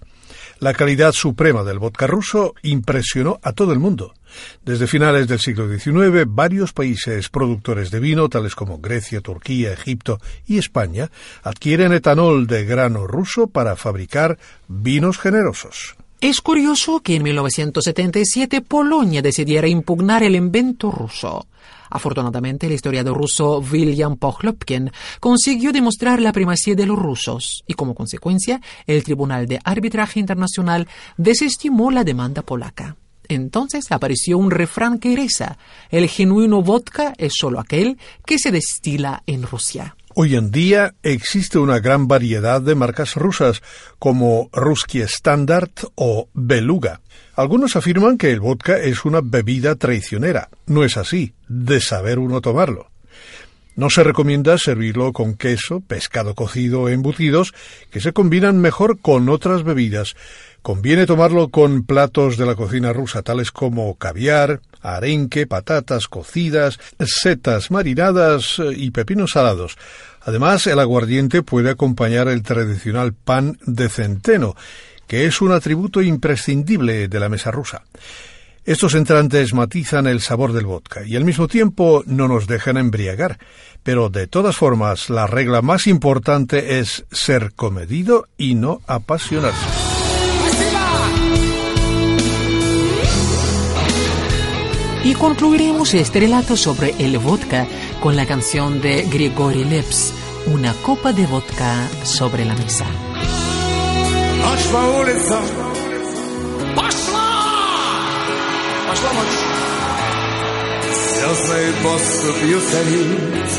La 0.60 0.74
calidad 0.74 1.12
suprema 1.12 1.64
del 1.64 1.78
vodka 1.78 2.08
ruso 2.08 2.56
impresionó 2.64 3.40
a 3.44 3.54
todo 3.54 3.72
el 3.72 3.78
mundo. 3.78 4.16
Desde 4.64 4.88
finales 4.88 5.28
del 5.28 5.40
siglo 5.40 5.68
XIX, 5.68 6.26
varios 6.28 6.74
países 6.74 7.30
productores 7.30 7.92
de 7.92 8.00
vino, 8.00 8.30
tales 8.30 8.56
como 8.56 8.80
Grecia, 8.80 9.22
Turquía, 9.22 9.74
Egipto 9.74 10.20
y 10.48 10.58
España, 10.58 11.10
adquieren 11.44 11.94
etanol 11.94 12.48
de 12.48 12.66
grano 12.66 13.08
ruso 13.08 13.48
para 13.48 13.76
fabricar 13.76 14.38
vinos 14.68 15.18
generosos. 15.18 15.96
Es 16.22 16.40
curioso 16.40 17.00
que 17.00 17.16
en 17.16 17.24
1977 17.24 18.62
Polonia 18.62 19.24
decidiera 19.24 19.68
impugnar 19.68 20.22
el 20.22 20.36
invento 20.36 20.92
ruso. 20.92 21.48
Afortunadamente, 21.90 22.68
el 22.68 22.74
historiador 22.74 23.18
ruso 23.18 23.58
William 23.60 24.16
Pochlopkin 24.18 24.92
consiguió 25.20 25.72
demostrar 25.74 26.22
la 26.22 26.32
primacía 26.32 26.76
de 26.76 26.86
los 26.86 26.98
rusos 26.98 27.64
y, 27.68 27.74
como 27.74 27.96
consecuencia, 27.96 28.62
el 28.86 29.04
Tribunal 29.04 29.48
de 29.48 29.60
Arbitraje 29.64 30.20
Internacional 30.20 30.88
desestimó 31.18 31.90
la 31.90 32.04
demanda 32.04 32.44
polaca. 32.44 32.96
Entonces 33.32 33.94
apareció 33.94 34.38
un 34.38 34.52
refrán 34.52 35.00
que 35.00 35.16
reza, 35.16 35.58
el 35.90 36.10
genuino 36.10 36.62
vodka 36.62 37.14
es 37.18 37.32
solo 37.40 37.62
aquel 37.62 37.98
que 38.26 38.38
se 38.38 38.52
destila 38.52 39.24
en 39.26 39.44
Rusia. 39.44 39.96
Hoy 40.14 40.36
en 40.36 40.52
día 40.52 40.96
existe 41.02 41.58
una 41.58 41.80
gran 41.80 42.10
variedad 42.10 42.62
de 42.62 42.76
marcas 42.76 43.16
rusas, 43.16 43.64
como 44.00 44.50
Ruski 44.52 45.00
Standard 45.00 45.72
o 45.96 46.28
Beluga. 46.34 47.00
Algunos 47.34 47.78
afirman 47.78 48.18
que 48.18 48.32
el 48.32 48.42
vodka 48.42 48.78
es 48.78 49.06
una 49.06 49.22
bebida 49.24 49.76
traicionera. 49.76 50.50
No 50.66 50.84
es 50.84 50.98
así, 50.98 51.34
de 51.48 51.80
saber 51.80 52.20
uno 52.20 52.42
tomarlo. 52.42 52.92
No 53.78 53.90
se 53.90 54.04
recomienda 54.04 54.58
servirlo 54.58 55.14
con 55.14 55.36
queso, 55.36 55.80
pescado 55.80 56.36
cocido 56.36 56.82
o 56.82 56.90
embutidos, 56.90 57.54
que 57.90 58.02
se 58.02 58.12
combinan 58.12 58.60
mejor 58.60 59.00
con 59.00 59.30
otras 59.30 59.64
bebidas. 59.64 60.18
Conviene 60.62 61.08
tomarlo 61.08 61.50
con 61.50 61.84
platos 61.84 62.38
de 62.38 62.46
la 62.46 62.56
cocina 62.56 62.94
rusa, 62.94 63.24
tales 63.24 63.52
como 63.52 63.96
caviar, 63.96 64.62
arenque, 64.82 65.48
patatas 65.48 66.08
cocidas, 66.08 66.80
setas 67.04 67.72
marinadas 67.72 68.60
eh, 68.60 68.72
y 68.76 68.92
pepinos 68.92 69.32
salados. 69.32 69.78
Además, 70.22 70.68
el 70.68 70.78
aguardiente 70.78 71.42
puede 71.42 71.72
acompañar 71.72 72.28
el 72.28 72.44
tradicional 72.44 73.14
pan 73.14 73.58
de 73.66 73.90
centeno, 73.90 74.56
que 75.08 75.26
es 75.26 75.42
un 75.42 75.52
atributo 75.52 76.02
imprescindible 76.02 77.08
de 77.08 77.20
la 77.20 77.30
mesa 77.30 77.50
rusa. 77.50 77.84
Estos 78.64 78.94
entrantes 78.94 79.56
matizan 79.56 80.06
el 80.06 80.22
sabor 80.22 80.54
del 80.54 80.68
vodka 80.68 81.04
y 81.04 81.16
al 81.16 81.26
mismo 81.26 81.48
tiempo 81.48 82.04
no 82.06 82.28
nos 82.28 82.46
dejan 82.46 82.78
embriagar, 82.78 83.40
pero 83.82 84.10
de 84.10 84.28
todas 84.28 84.56
formas 84.56 85.10
la 85.10 85.26
regla 85.26 85.64
más 85.64 85.88
importante 85.88 86.78
es 86.78 87.04
ser 87.12 87.54
comedido 87.56 88.28
y 88.38 88.54
no 88.54 88.82
apasionarse. 88.86 89.91
Y 95.05 95.15
concluiremos 95.15 95.95
este 95.95 96.21
relato 96.21 96.57
sobre 96.57 96.95
el 96.99 97.19
vodka 97.19 97.67
con 98.01 98.17
la 98.17 98.27
canción 98.27 98.81
de 98.81 99.03
Grigory 99.03 99.65
Leps, 99.65 100.13
Una 100.47 100.73
copa 100.75 101.13
de 101.13 101.27
vodka 101.27 101.89
sobre 102.05 102.45
la 102.45 102.55
mesa. 102.55 102.87
Ночь 104.57 104.67
по 104.73 104.77
улицам 105.01 105.45
Пошла! 106.77 107.29
Пошла 108.89 109.13
ночь 109.13 109.39
Звездной 110.95 111.73
поступью 111.83 112.61
царит 112.61 113.51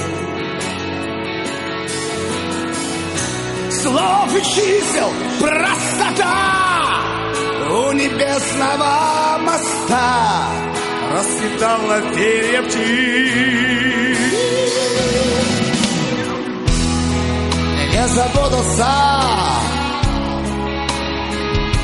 Слов 3.81 4.29
и 4.33 4.41
чисел 4.43 5.11
простота 5.39 6.33
У 7.69 7.91
небесного 7.91 9.37
моста 9.41 10.70
Расцветала 11.13 12.01
перья 12.15 12.61
птиц 12.63 14.17
Не 17.91 18.07
запутался 18.09 18.87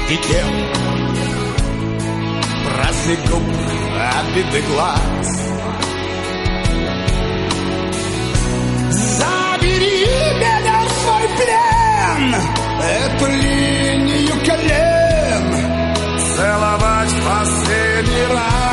и 0.10 0.18
тем 0.18 0.50
Праздник 2.66 3.20
губ, 3.32 3.44
обиды 4.20 4.62
глаз 4.68 5.28
Забери 8.92 10.06
меня 10.36 10.84
в 10.84 10.92
свой 11.02 11.28
плен 11.38 12.36
Эту 12.82 13.26
линию 13.32 14.36
колен 14.46 15.46
Целовать 16.36 17.10
в 17.10 17.22
последний 17.28 18.26
раз 18.34 18.67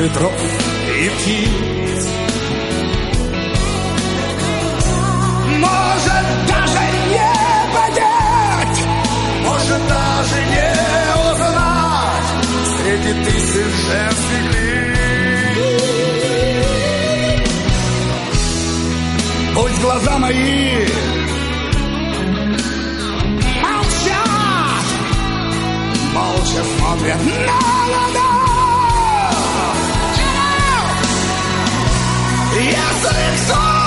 ветров 0.00 0.32
и 0.32 1.10
птиц. 1.10 2.08
Может 5.58 6.26
даже 6.48 6.82
не 7.10 7.32
понять 7.74 8.80
Может 9.42 9.82
даже 9.88 10.38
не 10.52 10.70
узнать 11.32 12.30
Среди 12.78 13.12
тысяч 13.24 13.70
женских 13.88 14.44
лиц 14.54 15.10
Пусть 19.54 19.80
глаза 19.82 20.18
мои 20.18 20.86
молчат 23.62 24.86
Молча 26.14 26.60
смотрят 26.78 27.20
на 27.24 27.58
ладонь 27.92 28.29
so 33.36 33.79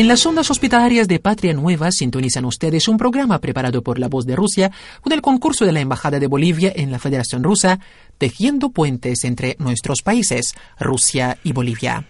En 0.00 0.08
las 0.08 0.24
ondas 0.24 0.50
hospitalarias 0.50 1.08
de 1.08 1.18
Patria 1.18 1.52
Nueva 1.52 1.92
sintonizan 1.92 2.46
ustedes 2.46 2.88
un 2.88 2.96
programa 2.96 3.38
preparado 3.38 3.82
por 3.82 3.98
La 3.98 4.08
Voz 4.08 4.24
de 4.24 4.34
Rusia 4.34 4.72
con 5.02 5.12
el 5.12 5.20
concurso 5.20 5.66
de 5.66 5.72
la 5.72 5.80
Embajada 5.80 6.18
de 6.18 6.26
Bolivia 6.26 6.72
en 6.74 6.90
la 6.90 6.98
Federación 6.98 7.44
Rusa, 7.44 7.80
tejiendo 8.16 8.70
puentes 8.70 9.24
entre 9.24 9.56
nuestros 9.58 10.00
países, 10.00 10.54
Rusia 10.78 11.36
y 11.44 11.52
Bolivia. 11.52 12.06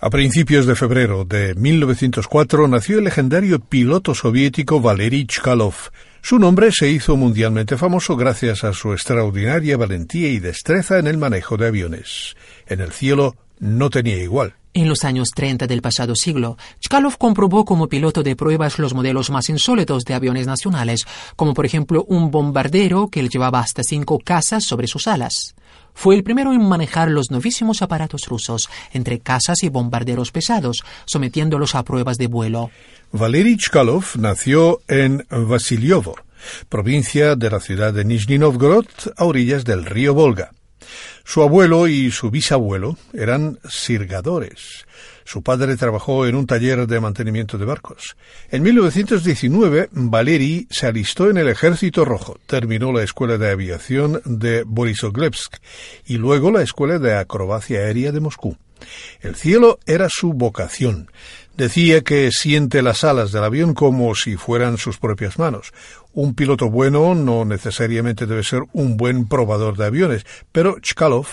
A 0.00 0.10
principios 0.10 0.66
de 0.66 0.74
febrero 0.74 1.24
de 1.24 1.54
1904 1.54 2.66
nació 2.66 2.98
el 2.98 3.04
legendario 3.04 3.60
piloto 3.60 4.12
soviético 4.12 4.80
Valery 4.80 5.28
Chkalov. 5.28 5.74
Su 6.22 6.40
nombre 6.40 6.72
se 6.72 6.90
hizo 6.90 7.16
mundialmente 7.16 7.76
famoso 7.76 8.16
gracias 8.16 8.64
a 8.64 8.72
su 8.72 8.92
extraordinaria 8.92 9.76
valentía 9.76 10.28
y 10.28 10.40
destreza 10.40 10.98
en 10.98 11.06
el 11.06 11.18
manejo 11.18 11.56
de 11.56 11.68
aviones. 11.68 12.34
En 12.66 12.80
el 12.80 12.90
cielo 12.90 13.36
no 13.60 13.90
tenía 13.90 14.20
igual. 14.20 14.56
En 14.76 14.90
los 14.90 15.04
años 15.04 15.30
30 15.34 15.66
del 15.66 15.80
pasado 15.80 16.14
siglo, 16.14 16.58
Chkalov 16.80 17.16
comprobó 17.16 17.64
como 17.64 17.88
piloto 17.88 18.22
de 18.22 18.36
pruebas 18.36 18.78
los 18.78 18.92
modelos 18.92 19.30
más 19.30 19.48
insólitos 19.48 20.04
de 20.04 20.12
aviones 20.12 20.46
nacionales, 20.46 21.06
como 21.34 21.54
por 21.54 21.64
ejemplo 21.64 22.04
un 22.08 22.30
bombardero 22.30 23.08
que 23.08 23.26
llevaba 23.26 23.60
hasta 23.60 23.82
cinco 23.82 24.18
casas 24.22 24.64
sobre 24.64 24.86
sus 24.86 25.06
alas. 25.06 25.54
Fue 25.94 26.14
el 26.14 26.22
primero 26.22 26.52
en 26.52 26.60
manejar 26.68 27.08
los 27.10 27.30
novísimos 27.30 27.80
aparatos 27.80 28.26
rusos, 28.26 28.68
entre 28.92 29.18
casas 29.18 29.62
y 29.62 29.70
bombarderos 29.70 30.30
pesados, 30.30 30.84
sometiéndolos 31.06 31.74
a 31.74 31.82
pruebas 31.82 32.18
de 32.18 32.26
vuelo. 32.26 32.70
Valery 33.12 33.56
Chkalov 33.56 34.04
nació 34.18 34.82
en 34.88 35.26
Vasilyovo, 35.30 36.16
provincia 36.68 37.34
de 37.34 37.48
la 37.48 37.60
ciudad 37.60 37.94
de 37.94 38.04
Nizhny 38.04 38.36
Novgorod, 38.36 38.84
a 39.16 39.24
orillas 39.24 39.64
del 39.64 39.86
río 39.86 40.12
Volga. 40.12 40.50
Su 41.28 41.42
abuelo 41.42 41.88
y 41.88 42.12
su 42.12 42.30
bisabuelo 42.30 42.96
eran 43.12 43.58
sirgadores. 43.68 44.86
Su 45.24 45.42
padre 45.42 45.76
trabajó 45.76 46.24
en 46.24 46.36
un 46.36 46.46
taller 46.46 46.86
de 46.86 47.00
mantenimiento 47.00 47.58
de 47.58 47.64
barcos. 47.64 48.16
En 48.48 48.62
1919, 48.62 49.88
Valery 49.90 50.68
se 50.70 50.86
alistó 50.86 51.28
en 51.28 51.38
el 51.38 51.48
Ejército 51.48 52.04
Rojo, 52.04 52.38
terminó 52.46 52.92
la 52.92 53.02
Escuela 53.02 53.38
de 53.38 53.50
Aviación 53.50 54.22
de 54.24 54.62
Borisoglepsk 54.62 55.56
y 56.06 56.16
luego 56.16 56.52
la 56.52 56.62
Escuela 56.62 57.00
de 57.00 57.16
Acrobacia 57.16 57.80
Aérea 57.80 58.12
de 58.12 58.20
Moscú. 58.20 58.56
El 59.20 59.34
cielo 59.34 59.78
era 59.86 60.08
su 60.10 60.32
vocación. 60.32 61.10
Decía 61.56 62.02
que 62.02 62.30
siente 62.32 62.82
las 62.82 63.02
alas 63.02 63.32
del 63.32 63.44
avión 63.44 63.72
como 63.72 64.14
si 64.14 64.36
fueran 64.36 64.76
sus 64.76 64.98
propias 64.98 65.38
manos. 65.38 65.72
Un 66.12 66.34
piloto 66.34 66.70
bueno 66.70 67.14
no 67.14 67.44
necesariamente 67.44 68.26
debe 68.26 68.42
ser 68.42 68.62
un 68.72 68.96
buen 68.96 69.26
probador 69.26 69.76
de 69.76 69.86
aviones, 69.86 70.26
pero 70.52 70.78
Chkalov 70.80 71.26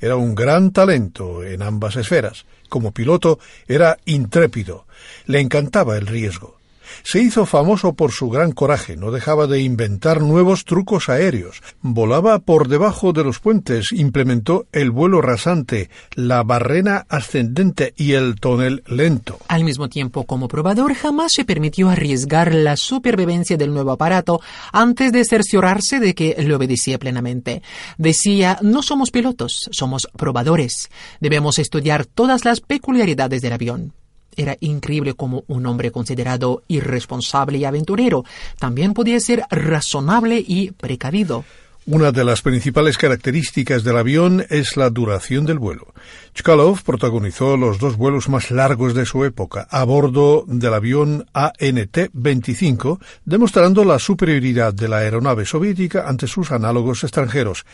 era 0.00 0.16
un 0.16 0.34
gran 0.34 0.72
talento 0.72 1.44
en 1.44 1.62
ambas 1.62 1.96
esferas. 1.96 2.44
Como 2.68 2.92
piloto 2.92 3.38
era 3.66 3.98
intrépido, 4.04 4.86
le 5.26 5.40
encantaba 5.40 5.96
el 5.96 6.06
riesgo. 6.06 6.57
Se 7.02 7.20
hizo 7.20 7.46
famoso 7.46 7.94
por 7.94 8.12
su 8.12 8.28
gran 8.28 8.52
coraje, 8.52 8.96
no 8.96 9.10
dejaba 9.10 9.46
de 9.46 9.60
inventar 9.60 10.20
nuevos 10.20 10.64
trucos 10.64 11.08
aéreos, 11.08 11.62
volaba 11.80 12.38
por 12.38 12.68
debajo 12.68 13.12
de 13.12 13.24
los 13.24 13.40
puentes, 13.40 13.92
implementó 13.92 14.66
el 14.72 14.90
vuelo 14.90 15.20
rasante, 15.20 15.90
la 16.14 16.42
barrena 16.42 17.06
ascendente 17.08 17.94
y 17.96 18.12
el 18.12 18.36
tonel 18.40 18.82
lento. 18.86 19.38
Al 19.48 19.64
mismo 19.64 19.88
tiempo, 19.88 20.24
como 20.24 20.48
probador, 20.48 20.94
jamás 20.94 21.32
se 21.32 21.44
permitió 21.44 21.88
arriesgar 21.88 22.54
la 22.54 22.76
supervivencia 22.76 23.56
del 23.56 23.72
nuevo 23.72 23.92
aparato 23.92 24.40
antes 24.72 25.12
de 25.12 25.24
cerciorarse 25.24 26.00
de 26.00 26.14
que 26.14 26.36
le 26.38 26.54
obedecía 26.54 26.98
plenamente. 26.98 27.62
Decía, 27.96 28.58
no 28.62 28.82
somos 28.82 29.10
pilotos, 29.10 29.68
somos 29.72 30.08
probadores. 30.16 30.90
Debemos 31.20 31.58
estudiar 31.58 32.06
todas 32.06 32.44
las 32.44 32.60
peculiaridades 32.60 33.42
del 33.42 33.52
avión. 33.52 33.92
Era 34.38 34.56
increíble 34.60 35.14
como 35.14 35.42
un 35.48 35.66
hombre 35.66 35.90
considerado 35.90 36.62
irresponsable 36.68 37.58
y 37.58 37.64
aventurero 37.64 38.24
también 38.60 38.94
podía 38.94 39.18
ser 39.18 39.42
razonable 39.50 40.42
y 40.46 40.70
precavido. 40.70 41.44
Una 41.86 42.12
de 42.12 42.22
las 42.22 42.42
principales 42.42 42.98
características 42.98 43.82
del 43.82 43.96
avión 43.96 44.44
es 44.48 44.76
la 44.76 44.90
duración 44.90 45.44
del 45.44 45.58
vuelo. 45.58 45.92
Chkalov 46.34 46.84
protagonizó 46.84 47.56
los 47.56 47.80
dos 47.80 47.96
vuelos 47.96 48.28
más 48.28 48.52
largos 48.52 48.94
de 48.94 49.06
su 49.06 49.24
época 49.24 49.66
a 49.70 49.82
bordo 49.82 50.44
del 50.46 50.72
avión 50.72 51.26
ANT-25, 51.32 53.00
demostrando 53.24 53.84
la 53.84 53.98
superioridad 53.98 54.72
de 54.72 54.86
la 54.86 54.98
aeronave 54.98 55.46
soviética 55.46 56.08
ante 56.08 56.28
sus 56.28 56.52
análogos 56.52 57.02
extranjeros. 57.02 57.64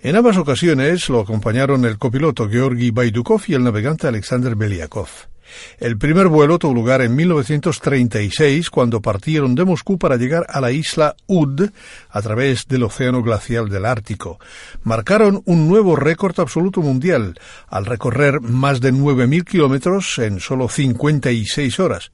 En 0.00 0.16
ambas 0.16 0.36
ocasiones 0.36 1.08
lo 1.08 1.20
acompañaron 1.20 1.86
el 1.86 1.96
copiloto 1.96 2.50
Georgi 2.50 2.90
Baidukov 2.90 3.42
y 3.46 3.54
el 3.54 3.64
navegante 3.64 4.08
Alexander 4.08 4.56
Beliakov. 4.56 5.31
El 5.78 5.98
primer 5.98 6.28
vuelo 6.28 6.58
tuvo 6.58 6.74
lugar 6.74 7.02
en 7.02 7.14
1936 7.14 8.70
cuando 8.70 9.00
partieron 9.00 9.54
de 9.54 9.64
Moscú 9.64 9.98
para 9.98 10.16
llegar 10.16 10.46
a 10.48 10.60
la 10.60 10.70
isla 10.70 11.16
Ud 11.26 11.70
a 12.10 12.22
través 12.22 12.66
del 12.68 12.84
océano 12.84 13.22
glacial 13.22 13.68
del 13.68 13.86
Ártico. 13.86 14.38
Marcaron 14.82 15.42
un 15.44 15.68
nuevo 15.68 15.96
récord 15.96 16.38
absoluto 16.40 16.80
mundial 16.80 17.38
al 17.68 17.86
recorrer 17.86 18.40
más 18.40 18.80
de 18.80 18.92
9.000 18.92 19.44
kilómetros 19.44 20.18
en 20.18 20.40
solo 20.40 20.68
56 20.68 21.80
horas. 21.80 22.12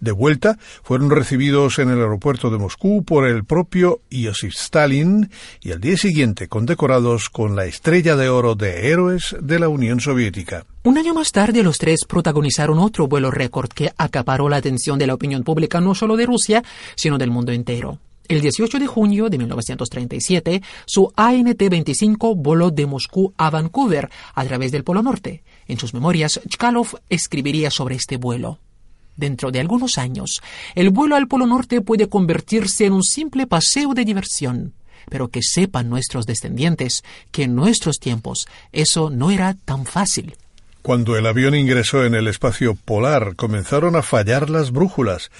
De 0.00 0.12
vuelta, 0.12 0.58
fueron 0.82 1.10
recibidos 1.10 1.78
en 1.78 1.90
el 1.90 1.98
aeropuerto 1.98 2.50
de 2.50 2.58
Moscú 2.58 3.04
por 3.04 3.26
el 3.26 3.44
propio 3.44 4.00
Iosif 4.10 4.54
Stalin 4.54 5.30
y 5.60 5.72
al 5.72 5.80
día 5.80 5.96
siguiente 5.96 6.48
condecorados 6.48 7.30
con 7.30 7.56
la 7.56 7.64
Estrella 7.64 8.16
de 8.16 8.28
Oro 8.28 8.54
de 8.54 8.90
Héroes 8.90 9.36
de 9.40 9.58
la 9.58 9.68
Unión 9.68 10.00
Soviética. 10.00 10.66
Un 10.82 10.98
año 10.98 11.14
más 11.14 11.32
tarde, 11.32 11.62
los 11.62 11.78
tres 11.78 12.00
protagonizaron 12.08 12.78
otro 12.78 13.06
vuelo 13.06 13.30
récord 13.30 13.68
que 13.68 13.92
acaparó 13.96 14.48
la 14.48 14.56
atención 14.56 14.98
de 14.98 15.06
la 15.06 15.14
opinión 15.14 15.42
pública 15.42 15.80
no 15.80 15.94
solo 15.94 16.16
de 16.16 16.26
Rusia, 16.26 16.62
sino 16.96 17.18
del 17.18 17.30
mundo 17.30 17.52
entero. 17.52 17.98
El 18.30 18.40
18 18.40 18.78
de 18.78 18.86
junio 18.86 19.28
de 19.28 19.38
1937, 19.38 20.62
su 20.86 21.12
ANT-25 21.16 22.34
voló 22.36 22.70
de 22.70 22.86
Moscú 22.86 23.34
a 23.36 23.50
Vancouver 23.50 24.08
a 24.34 24.44
través 24.44 24.70
del 24.70 24.84
Polo 24.84 25.02
Norte. 25.02 25.42
En 25.66 25.78
sus 25.78 25.94
memorias, 25.94 26.40
Chkalov 26.48 27.00
escribiría 27.08 27.72
sobre 27.72 27.96
este 27.96 28.18
vuelo. 28.18 28.60
Dentro 29.20 29.50
de 29.50 29.60
algunos 29.60 29.98
años, 29.98 30.40
el 30.74 30.88
vuelo 30.88 31.14
al 31.14 31.28
Polo 31.28 31.44
Norte 31.44 31.82
puede 31.82 32.08
convertirse 32.08 32.86
en 32.86 32.94
un 32.94 33.02
simple 33.02 33.46
paseo 33.46 33.92
de 33.92 34.06
diversión. 34.06 34.72
Pero 35.10 35.28
que 35.28 35.42
sepan 35.42 35.90
nuestros 35.90 36.24
descendientes 36.24 37.04
que 37.30 37.42
en 37.42 37.54
nuestros 37.54 37.98
tiempos 37.98 38.48
eso 38.72 39.10
no 39.10 39.30
era 39.30 39.54
tan 39.66 39.84
fácil. 39.84 40.36
Cuando 40.80 41.18
el 41.18 41.26
avión 41.26 41.54
ingresó 41.54 42.06
en 42.06 42.14
el 42.14 42.28
espacio 42.28 42.74
polar, 42.74 43.36
comenzaron 43.36 43.94
a 43.94 44.00
fallar 44.00 44.48
las 44.48 44.70
brújulas. 44.70 45.30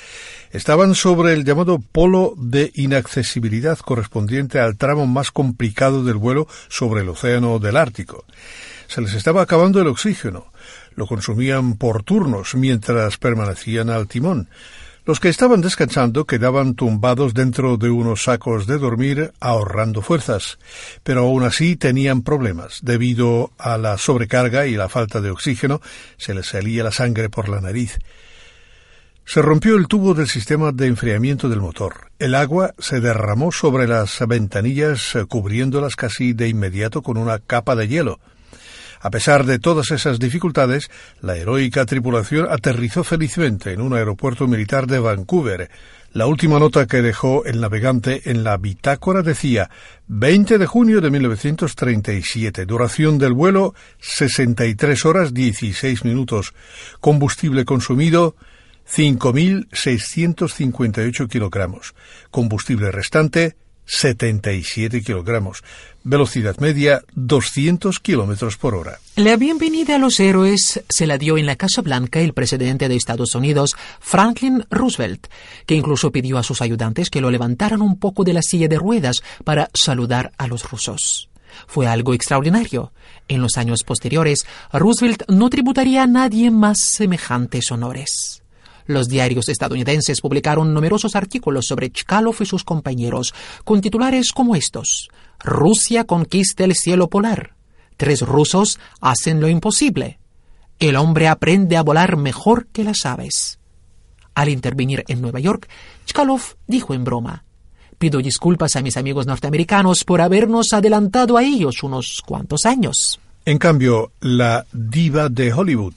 Estaban 0.51 0.95
sobre 0.95 1.33
el 1.33 1.47
llamado 1.47 1.79
polo 1.79 2.35
de 2.37 2.73
inaccesibilidad 2.75 3.79
correspondiente 3.79 4.61
al 4.61 4.77
tramo 4.77 5.07
más 5.07 5.31
complicado 5.31 6.05
del 6.05 6.17
vuelo 6.17 6.47
sobre 6.69 7.01
el 7.01 7.09
océano 7.09 7.59
del 7.59 7.79
Ártico. 7.79 8.27
Se 8.89 9.01
les 9.01 9.15
estaba 9.15 9.41
acabando 9.41 9.81
el 9.81 9.87
oxígeno 9.87 10.50
lo 10.95 11.07
consumían 11.07 11.75
por 11.75 12.03
turnos 12.03 12.55
mientras 12.55 13.17
permanecían 13.17 13.91
al 13.91 14.07
timón. 14.07 14.49
Los 15.07 15.19
que 15.19 15.31
estaban 15.31 15.61
descansando 15.61 16.27
quedaban 16.27 16.75
tumbados 16.75 17.33
dentro 17.33 17.79
de 17.79 17.91
unos 17.91 18.25
sacos 18.25 18.67
de 18.67 18.79
dormir 18.79 19.33
ahorrando 19.41 20.03
fuerzas, 20.03 20.59
pero 21.03 21.23
aún 21.23 21.43
así 21.43 21.75
tenían 21.77 22.23
problemas. 22.23 22.81
Debido 22.83 23.51
a 23.59 23.79
la 23.79 23.97
sobrecarga 23.97 24.67
y 24.67 24.77
la 24.77 24.89
falta 24.89 25.21
de 25.21 25.31
oxígeno, 25.31 25.81
se 26.19 26.35
les 26.35 26.47
salía 26.47 26.85
la 26.85 26.93
sangre 26.93 27.31
por 27.31 27.49
la 27.49 27.61
nariz. 27.61 27.99
Se 29.25 29.43
rompió 29.43 29.77
el 29.77 29.87
tubo 29.87 30.13
del 30.13 30.29
sistema 30.29 30.71
de 30.73 30.89
enfriamiento 30.89 31.49
del 31.49 31.61
motor. 31.61 32.11
El 32.19 32.35
agua 32.35 32.75
se 32.79 33.01
derramó 33.01 33.53
sobre 33.53 33.87
las 33.87 34.19
ventanillas, 34.27 35.17
cubriéndolas 35.29 35.97
casi 35.97 36.35
de 36.35 36.49
inmediato 36.49 37.01
con 37.01 37.17
una 37.17 37.39
capa 37.39 37.75
de 37.75 37.89
hielo. 37.89 38.21
A 39.03 39.11
pesar 39.11 39.47
de 39.47 39.59
todas 39.59 39.91
esas 39.93 40.19
dificultades, 40.19 40.91
la 41.23 41.35
heroica 41.35 41.87
tripulación 41.87 42.47
aterrizó 42.51 43.03
felizmente 43.03 43.73
en 43.73 43.81
un 43.81 43.95
aeropuerto 43.95 44.47
militar 44.47 44.87
de 44.87 44.99
Vancouver. 44.99 45.71
La 46.13 46.27
última 46.27 46.59
nota 46.59 46.87
que 46.87 47.01
dejó 47.01 47.47
el 47.47 47.63
navegante 47.63 48.31
en 48.31 48.45
la 48.45 48.59
bitácora 48.59 49.23
decía 49.23 49.71
20 50.09 50.59
de 50.59 50.67
junio 50.67 51.01
de 51.01 51.11
1937, 51.11 52.67
duración 52.67 53.17
del 53.17 53.33
vuelo 53.33 53.75
63 54.01 55.07
horas 55.07 55.33
16 55.33 56.05
minutos, 56.05 56.53
combustible 57.01 57.65
consumido 57.65 58.37
5.658 58.87 61.27
kilogramos, 61.27 61.95
combustible 62.31 62.91
restante 62.91 63.57
77 63.91 65.03
kilogramos. 65.03 65.65
Velocidad 66.05 66.57
media 66.59 67.03
200 67.15 67.99
kilómetros 67.99 68.57
por 68.57 68.77
hora. 68.77 69.01
La 69.17 69.37
bienvenida 69.37 69.97
a 69.97 69.99
los 69.99 70.21
héroes 70.21 70.83
se 70.89 71.07
la 71.09 71.19
dio 71.19 71.37
en 71.37 71.45
la 71.45 71.57
Casa 71.57 71.83
Blanca 71.83 72.21
el 72.21 72.33
presidente 72.33 72.89
de 72.89 72.95
Estados 72.95 73.35
Unidos, 73.35 73.77
Franklin 73.99 74.65
Roosevelt, 74.71 75.27
que 75.67 75.75
incluso 75.75 76.13
pidió 76.13 76.39
a 76.39 76.45
sus 76.45 76.63
ayudantes 76.63 77.11
que 77.11 77.21
lo 77.21 77.33
levantaran 77.33 77.83
un 77.83 77.99
poco 77.99 78.23
de 78.23 78.33
la 78.33 78.43
silla 78.43 78.69
de 78.69 78.79
ruedas 78.79 79.23
para 79.45 79.69
saludar 79.75 80.33
a 80.39 80.47
los 80.47 80.71
rusos. 80.71 81.29
Fue 81.67 81.89
algo 81.89 82.15
extraordinario. 82.15 82.93
En 83.27 83.43
los 83.43 83.57
años 83.57 83.83
posteriores, 83.83 84.47
Roosevelt 84.73 85.25
no 85.29 85.51
tributaría 85.51 86.05
a 86.05 86.07
nadie 86.07 86.53
más 86.53 86.79
semejantes 86.79 87.73
honores. 87.73 88.41
Los 88.91 89.07
diarios 89.07 89.49
estadounidenses 89.49 90.21
publicaron 90.21 90.75
numerosos 90.75 91.15
artículos 91.15 91.67
sobre 91.67 91.93
Chkalov 91.93 92.35
y 92.41 92.45
sus 92.45 92.65
compañeros, 92.65 93.33
con 93.63 93.81
titulares 93.81 94.33
como 94.33 94.57
estos. 94.57 95.11
Rusia 95.39 96.03
conquista 96.03 96.65
el 96.65 96.75
cielo 96.75 97.09
polar. 97.09 97.55
Tres 97.97 98.23
rusos 98.23 98.81
hacen 99.01 99.41
lo 99.41 99.49
imposible. 99.49 100.19
El 100.81 100.97
hombre 100.97 101.29
aprende 101.29 101.77
a 101.77 101.85
volar 101.85 102.17
mejor 102.17 102.67
que 102.67 102.83
las 102.83 103.07
aves. 103.07 103.61
Al 104.35 104.49
intervenir 104.49 105.05
en 105.07 105.21
Nueva 105.21 105.39
York, 105.39 105.69
Chkalov 106.07 106.57
dijo 106.67 106.93
en 106.93 107.05
broma, 107.05 107.45
Pido 107.97 108.19
disculpas 108.19 108.75
a 108.75 108.83
mis 108.83 108.97
amigos 108.97 109.25
norteamericanos 109.25 110.03
por 110.03 110.21
habernos 110.21 110.73
adelantado 110.73 111.37
a 111.37 111.45
ellos 111.45 111.85
unos 111.85 112.23
cuantos 112.27 112.67
años. 112.67 113.21
En 113.45 113.59
cambio, 113.59 114.11
la 114.21 114.67
diva 114.73 115.29
de 115.29 115.53
Hollywood, 115.53 115.95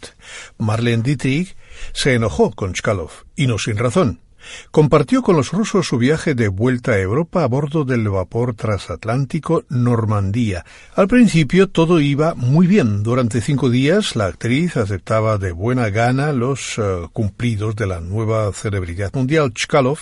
Marlene 0.60 1.02
Dietrich, 1.02 1.56
se 1.94 2.14
enojó 2.14 2.52
con 2.52 2.74
Chkalov, 2.74 3.12
y 3.36 3.48
no 3.48 3.58
sin 3.58 3.78
razón. 3.78 4.20
Compartió 4.72 5.22
con 5.22 5.36
los 5.36 5.52
rusos 5.52 5.88
su 5.88 5.98
viaje 5.98 6.36
de 6.36 6.48
vuelta 6.48 6.94
a 6.94 7.00
Europa 7.00 7.44
a 7.44 7.48
bordo 7.48 7.86
del 7.86 8.10
vapor 8.10 8.56
transatlántico 8.56 9.64
Normandía. 9.70 10.66
Al 10.96 11.08
principio 11.08 11.70
todo 11.70 12.00
iba 12.00 12.36
muy 12.36 12.68
bien. 12.68 13.04
Durante 13.04 13.42
cinco 13.42 13.70
días 13.70 14.16
la 14.16 14.26
actriz 14.26 14.78
aceptaba 14.78 15.38
de 15.38 15.52
buena 15.52 15.90
gana 15.90 16.34
los 16.34 16.78
eh, 16.78 17.08
cumplidos 17.14 17.76
de 17.76 17.88
la 17.88 18.00
nueva 18.02 18.52
celebridad 18.54 19.12
mundial 19.14 19.54
Chkalov 19.54 20.00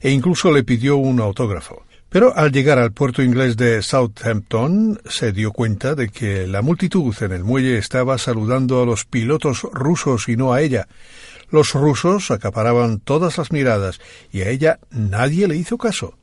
e 0.00 0.10
incluso 0.10 0.50
le 0.52 0.64
pidió 0.64 0.96
un 0.96 1.20
autógrafo. 1.20 1.84
Pero 2.14 2.32
al 2.36 2.52
llegar 2.52 2.78
al 2.78 2.92
puerto 2.92 3.24
inglés 3.24 3.56
de 3.56 3.82
Southampton 3.82 5.00
se 5.04 5.32
dio 5.32 5.50
cuenta 5.50 5.96
de 5.96 6.10
que 6.10 6.46
la 6.46 6.62
multitud 6.62 7.12
en 7.20 7.32
el 7.32 7.42
muelle 7.42 7.76
estaba 7.76 8.18
saludando 8.18 8.80
a 8.80 8.86
los 8.86 9.04
pilotos 9.04 9.62
rusos 9.72 10.28
y 10.28 10.36
no 10.36 10.52
a 10.52 10.60
ella. 10.60 10.86
Los 11.50 11.72
rusos 11.72 12.30
acaparaban 12.30 13.00
todas 13.00 13.36
las 13.36 13.50
miradas 13.50 13.98
y 14.30 14.42
a 14.42 14.50
ella 14.50 14.78
nadie 14.90 15.48
le 15.48 15.56
hizo 15.56 15.76
caso. 15.76 16.16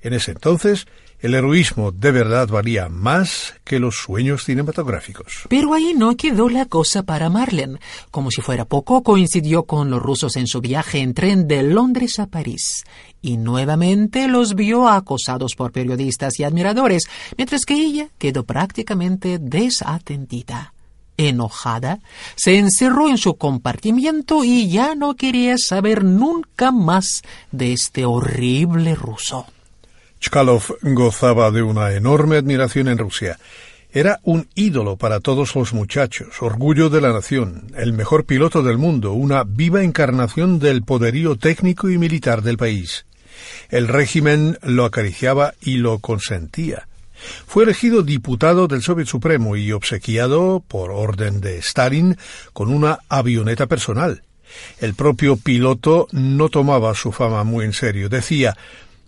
En 0.00 0.14
ese 0.14 0.30
entonces, 0.30 0.86
el 1.20 1.34
heroísmo 1.34 1.90
de 1.90 2.12
verdad 2.12 2.48
valía 2.48 2.88
más 2.88 3.54
que 3.64 3.78
los 3.78 3.96
sueños 3.96 4.44
cinematográficos. 4.44 5.44
Pero 5.48 5.74
ahí 5.74 5.94
no 5.94 6.16
quedó 6.16 6.48
la 6.48 6.66
cosa 6.66 7.02
para 7.02 7.28
Marlene. 7.28 7.78
Como 8.10 8.30
si 8.30 8.40
fuera 8.40 8.64
poco, 8.64 9.02
coincidió 9.02 9.64
con 9.64 9.90
los 9.90 10.00
rusos 10.00 10.36
en 10.36 10.46
su 10.46 10.60
viaje 10.60 11.00
en 11.00 11.14
tren 11.14 11.48
de 11.48 11.62
Londres 11.62 12.18
a 12.18 12.26
París. 12.26 12.84
Y 13.20 13.36
nuevamente 13.36 14.28
los 14.28 14.54
vio 14.54 14.88
acosados 14.88 15.56
por 15.56 15.72
periodistas 15.72 16.38
y 16.38 16.44
admiradores, 16.44 17.08
mientras 17.36 17.64
que 17.64 17.74
ella 17.74 18.08
quedó 18.18 18.44
prácticamente 18.44 19.38
desatendida 19.38 20.72
enojada, 21.18 21.98
se 22.36 22.56
encerró 22.58 23.10
en 23.10 23.18
su 23.18 23.34
compartimiento 23.34 24.44
y 24.44 24.68
ya 24.68 24.94
no 24.94 25.16
quería 25.16 25.58
saber 25.58 26.04
nunca 26.04 26.70
más 26.70 27.22
de 27.50 27.72
este 27.72 28.04
horrible 28.04 28.94
ruso. 28.94 29.46
Chkalov 30.20 30.78
gozaba 30.82 31.50
de 31.50 31.62
una 31.62 31.92
enorme 31.92 32.36
admiración 32.36 32.88
en 32.88 32.98
Rusia. 32.98 33.38
Era 33.90 34.20
un 34.22 34.48
ídolo 34.54 34.96
para 34.96 35.20
todos 35.20 35.54
los 35.54 35.72
muchachos, 35.72 36.42
orgullo 36.42 36.90
de 36.90 37.00
la 37.00 37.12
nación, 37.12 37.72
el 37.76 37.92
mejor 37.92 38.26
piloto 38.26 38.62
del 38.62 38.76
mundo, 38.76 39.12
una 39.12 39.44
viva 39.44 39.82
encarnación 39.82 40.58
del 40.58 40.82
poderío 40.82 41.36
técnico 41.36 41.88
y 41.88 41.96
militar 41.96 42.42
del 42.42 42.58
país. 42.58 43.06
El 43.70 43.88
régimen 43.88 44.58
lo 44.62 44.84
acariciaba 44.84 45.54
y 45.62 45.76
lo 45.76 46.00
consentía. 46.00 46.86
Fue 47.46 47.64
elegido 47.64 48.02
diputado 48.02 48.68
del 48.68 48.82
Soviet 48.82 49.06
Supremo 49.06 49.56
y 49.56 49.72
obsequiado, 49.72 50.62
por 50.66 50.90
orden 50.90 51.40
de 51.40 51.58
Stalin, 51.58 52.16
con 52.52 52.72
una 52.72 52.98
avioneta 53.08 53.66
personal. 53.66 54.22
El 54.80 54.94
propio 54.94 55.36
piloto 55.36 56.08
no 56.12 56.48
tomaba 56.48 56.94
su 56.94 57.12
fama 57.12 57.44
muy 57.44 57.64
en 57.64 57.72
serio. 57.72 58.08
Decía 58.08 58.56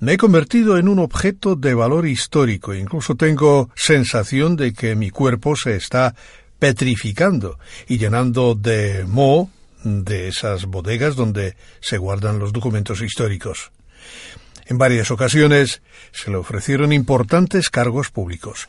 me 0.01 0.15
he 0.15 0.17
convertido 0.17 0.79
en 0.79 0.89
un 0.89 0.99
objeto 0.99 1.57
de 1.57 1.75
valor 1.75 2.07
histórico. 2.07 2.75
Incluso 2.75 3.15
tengo 3.15 3.71
sensación 3.77 4.57
de 4.57 4.73
que 4.73 4.97
mi 4.97 5.11
cuerpo 5.11 5.55
se 5.57 5.77
está 5.77 6.15
petrificando 6.59 7.59
y 7.87 7.99
llenando 7.99 8.55
de 8.55 9.05
moho 9.07 9.51
de 9.85 10.29
esas 10.29 10.67
bodegas 10.67 11.17
donde 11.17 11.55
se 11.81 11.99
guardan 11.99 12.39
los 12.39 12.53
documentos 12.53 13.03
históricos. 13.03 13.73
En 14.67 14.79
varias 14.79 15.11
ocasiones 15.11 15.83
se 16.13 16.31
le 16.31 16.37
ofrecieron 16.37 16.93
importantes 16.93 17.71
cargos 17.71 18.11
públicos, 18.11 18.69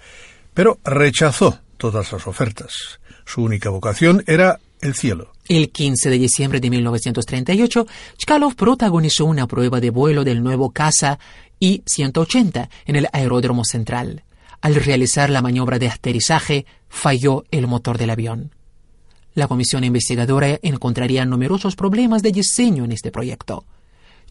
pero 0.54 0.80
rechazó 0.84 1.60
todas 1.78 2.12
las 2.12 2.28
ofertas. 2.28 3.00
Su 3.26 3.44
única 3.44 3.70
vocación 3.70 4.24
era 4.28 4.60
el 4.82 4.96
cielo. 4.96 5.32
El 5.52 5.70
15 5.70 6.10
de 6.10 6.18
diciembre 6.18 6.62
de 6.62 6.70
1938, 6.70 7.86
Chkalov 8.18 8.56
protagonizó 8.56 9.26
una 9.26 9.48
prueba 9.48 9.82
de 9.82 9.90
vuelo 9.90 10.24
del 10.24 10.42
nuevo 10.42 10.72
caza 10.72 11.20
I-180 11.60 12.70
en 12.86 12.96
el 12.96 13.10
aeródromo 13.12 13.66
central. 13.66 14.24
Al 14.62 14.76
realizar 14.76 15.30
la 15.30 15.42
maniobra 15.42 15.78
de 15.78 15.90
aterrizaje, 15.90 16.66
falló 16.88 17.44
el 17.52 17.68
motor 17.68 17.98
del 17.98 18.12
avión. 18.12 18.56
La 19.34 19.50
comisión 19.50 19.84
investigadora 19.84 20.58
encontraría 20.62 21.26
numerosos 21.26 21.76
problemas 21.76 22.24
de 22.24 22.32
diseño 22.32 22.86
en 22.86 22.94
este 22.94 23.12
proyecto. 23.12 23.66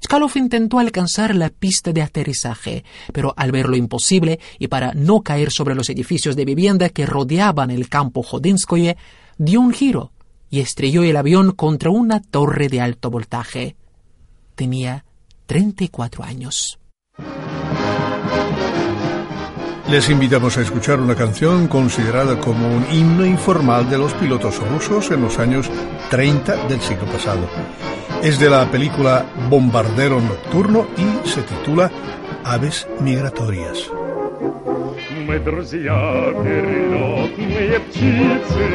Chkalov 0.00 0.32
intentó 0.36 0.78
alcanzar 0.78 1.34
la 1.34 1.50
pista 1.50 1.92
de 1.92 2.00
aterrizaje, 2.00 2.82
pero 3.12 3.34
al 3.36 3.52
ver 3.52 3.68
lo 3.68 3.76
imposible 3.76 4.40
y 4.58 4.68
para 4.68 4.94
no 4.94 5.20
caer 5.20 5.52
sobre 5.52 5.74
los 5.74 5.90
edificios 5.90 6.34
de 6.34 6.46
vivienda 6.46 6.88
que 6.88 7.04
rodeaban 7.04 7.70
el 7.70 7.90
campo 7.90 8.22
Jodinskoye, 8.22 8.96
dio 9.36 9.60
un 9.60 9.74
giro 9.74 10.12
y 10.50 10.60
estrelló 10.60 11.04
el 11.04 11.16
avión 11.16 11.52
contra 11.52 11.90
una 11.90 12.20
torre 12.20 12.68
de 12.68 12.80
alto 12.80 13.10
voltaje. 13.10 13.76
Tenía 14.56 15.04
34 15.46 16.24
años. 16.24 16.78
Les 19.88 20.08
invitamos 20.08 20.56
a 20.56 20.60
escuchar 20.60 21.00
una 21.00 21.16
canción 21.16 21.66
considerada 21.66 22.38
como 22.38 22.68
un 22.68 22.86
himno 22.92 23.26
informal 23.26 23.90
de 23.90 23.98
los 23.98 24.14
pilotos 24.14 24.60
rusos 24.68 25.10
en 25.10 25.22
los 25.22 25.38
años 25.40 25.68
30 26.10 26.68
del 26.68 26.80
siglo 26.80 27.06
pasado. 27.06 27.48
Es 28.22 28.38
de 28.38 28.50
la 28.50 28.70
película 28.70 29.26
Bombardero 29.48 30.20
Nocturno 30.20 30.86
y 30.96 31.28
se 31.28 31.42
titula 31.42 31.90
Aves 32.44 32.86
Migratorias. 33.00 33.90
Мы 35.27 35.39
друзья 35.39 36.33
перелетные 36.43 37.79
птицы, 37.79 38.65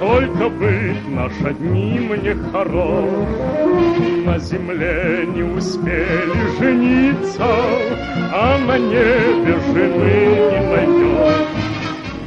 Только 0.00 0.48
быть 0.48 1.08
наш 1.08 1.32
одним 1.44 2.22
не 2.22 2.34
хорош. 2.50 3.10
На 4.26 4.38
земле 4.38 5.26
не 5.34 5.42
uspели 5.42 6.58
жениться, 6.58 7.46
А 8.32 8.58
на 8.58 8.78
небе 8.78 9.58
жены 9.72 10.50
не 10.50 10.60
найдешь. 10.66 11.58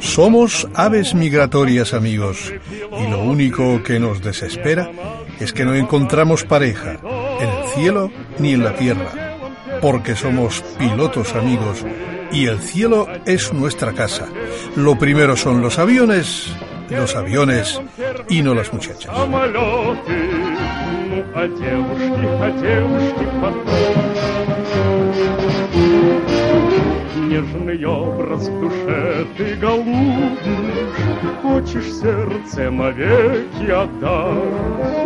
Somos 0.00 0.68
aves 0.74 1.14
migratorias, 1.14 1.94
amigos, 1.94 2.52
y 2.98 3.10
lo 3.10 3.22
único 3.22 3.82
que 3.82 4.00
nos 4.00 4.20
desespera 4.20 4.90
es 5.38 5.52
que 5.52 5.64
no 5.64 5.74
encontramos 5.74 6.44
pareja 6.44 6.98
en 7.40 7.48
el 7.48 7.68
cielo 7.68 8.10
ni 8.38 8.52
en 8.52 8.64
la 8.64 8.74
tierra, 8.74 9.10
porque 9.80 10.14
somos 10.16 10.62
pilotos, 10.78 11.34
amigos, 11.34 11.84
y 12.31 12.47
el 12.47 12.59
cielo 12.59 13.07
es 13.25 13.53
nuestra 13.53 13.93
casa. 13.93 14.27
Lo 14.75 14.97
primero 14.97 15.35
son 15.35 15.61
los 15.61 15.79
aviones, 15.79 16.55
los 16.89 17.15
aviones 17.15 17.81
y 18.29 18.41
no 18.41 18.53
las 18.53 18.71
muchachas. 18.73 19.11
Нежный 27.37 27.85
образ 27.85 28.47
в 28.47 28.61
душе 28.61 29.27
ты 29.37 29.53
голубишь, 29.57 30.39
Хочешь 31.43 31.93
сердце 32.01 32.71
навеки 32.71 33.69
отдать. 33.69 35.05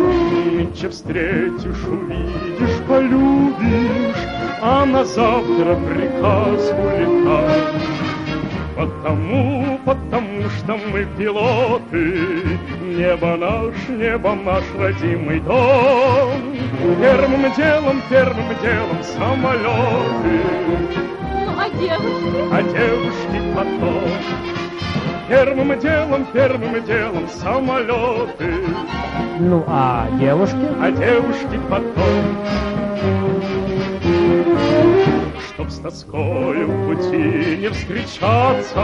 Нынче 0.50 0.88
встретишь, 0.88 1.84
увидишь, 1.84 2.78
полюбишь, 2.88 4.16
А 4.62 4.86
на 4.86 5.04
завтра 5.04 5.76
приказ 5.76 6.72
улетать. 6.72 7.74
Потому, 8.76 9.78
потому 9.84 10.48
что 10.56 10.78
мы 10.90 11.06
пилоты, 11.18 12.58
Небо 12.80 13.36
наш, 13.36 13.74
небо 13.90 14.34
наш 14.34 14.64
родимый 14.78 15.40
дом. 15.40 16.56
Первым 16.98 17.52
делом, 17.54 18.00
первым 18.08 18.48
делом 18.62 19.02
самолеты. 19.02 20.72
Ну, 21.62 21.68
а 21.68 21.70
девушки? 21.70 22.48
А 22.50 22.62
девушки 22.62 23.54
потом. 23.54 24.02
Первым 25.28 25.78
делом, 25.78 26.26
первым 26.32 26.84
делом 26.84 27.28
самолеты. 27.28 28.66
Ну, 29.38 29.64
а 29.68 30.08
девушки? 30.18 30.56
А 30.80 30.90
девушки 30.90 31.60
потом. 31.70 32.24
Чтоб 35.54 35.70
с 35.70 35.78
тоскою 35.78 36.66
в 36.66 36.86
пути 36.88 37.58
не 37.58 37.68
встречаться, 37.68 38.82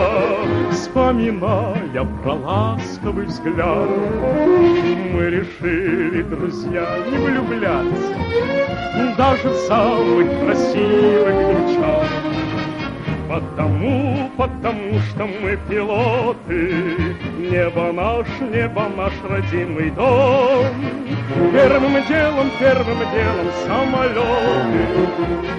Вспоминая 0.71 2.05
про 2.23 2.35
ласковый 2.35 3.27
взгляд, 3.27 3.89
мы 5.13 5.31
решили, 5.31 6.23
друзья, 6.23 6.87
не 7.11 7.19
влюбляться 7.19 8.15
Даже 9.17 9.49
в 9.49 9.57
самых 9.67 10.29
красивых 10.41 11.35
девчат 11.35 12.28
Потому, 13.29 14.31
потому 14.39 14.99
что 15.01 15.27
мы 15.27 15.59
пилоты. 15.69 17.17
Небо 17.39 17.93
наш, 17.93 18.27
небо 18.41 18.89
наш 18.97 19.13
родимый 19.29 19.91
дом. 19.91 20.65
Первым 21.53 21.93
делом, 22.09 22.51
первым 22.59 22.99
делом 23.13 23.53
самолеты. 23.67 25.09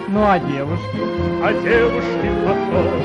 Ну 0.07 0.23
а 0.23 0.39
девушки? 0.39 0.97
А 1.43 1.53
девушки 1.53 2.29
потом 2.43 3.03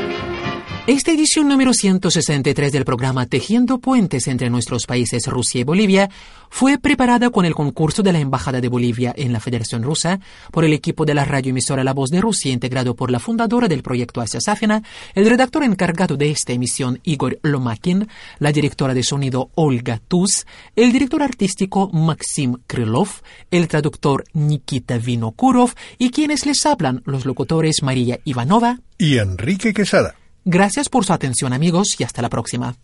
Esta 0.87 1.13
edición 1.13 1.49
número 1.49 1.73
163 1.73 2.71
del 2.71 2.85
programa 2.85 3.25
Tejiendo 3.25 3.79
Puentes 3.79 4.29
entre 4.29 4.51
nuestros 4.51 4.85
países 4.85 5.27
Rusia 5.29 5.63
y 5.63 5.65
Bolivia 5.65 6.11
fue 6.51 6.77
preparada 6.77 7.31
con 7.31 7.47
el 7.47 7.55
concurso 7.55 8.03
de 8.03 8.13
la 8.13 8.19
Embajada 8.19 8.61
de 8.61 8.69
Bolivia 8.69 9.15
en 9.17 9.33
la 9.33 9.41
Federación 9.41 9.83
Rusa 9.83 10.21
por 10.53 10.63
el 10.63 10.75
equipo 10.75 11.07
de 11.07 11.15
la 11.15 11.25
radioemisora 11.25 11.85
La 11.85 11.95
Voz 11.95 12.11
de 12.11 12.21
Rusia 12.21 12.53
integrado 12.53 12.95
por 12.95 13.11
la 13.11 13.19
fundadora 13.19 13.67
del 13.67 13.83
proyecto 13.83 14.21
Asia 14.21 14.43
Safina, 14.43 14.83
el 15.15 15.27
redactor 15.27 15.65
encargado 15.65 16.19
de 16.19 16.31
esta 16.31 16.53
emisión 16.53 17.01
Igor 17.03 17.39
Lomakin, 17.43 18.07
la 18.39 18.53
directora 18.53 18.93
de 18.93 19.05
sonido 19.05 19.49
Olga 19.55 20.03
Tuz, 20.07 20.45
el 20.77 20.93
director 20.93 21.23
artístico 21.23 21.89
Maxim 21.95 22.57
Krylov, 22.67 23.09
el 23.51 23.69
traductor 23.69 24.25
Nikita 24.35 24.99
Vinokurov 24.99 25.73
y 25.97 26.11
quienes 26.11 26.45
les 26.45 26.67
hablan 26.67 27.01
los 27.07 27.25
locutores 27.25 27.83
María 27.83 28.21
Ivanova 28.25 28.81
y 28.99 29.17
Enrique 29.17 29.73
Quesada. 29.73 30.17
Gracias 30.45 30.89
por 30.89 31.05
su 31.05 31.13
atención 31.13 31.53
amigos 31.53 31.99
y 31.99 32.05
hasta 32.05 32.21
la 32.23 32.29
próxima. 32.29 32.77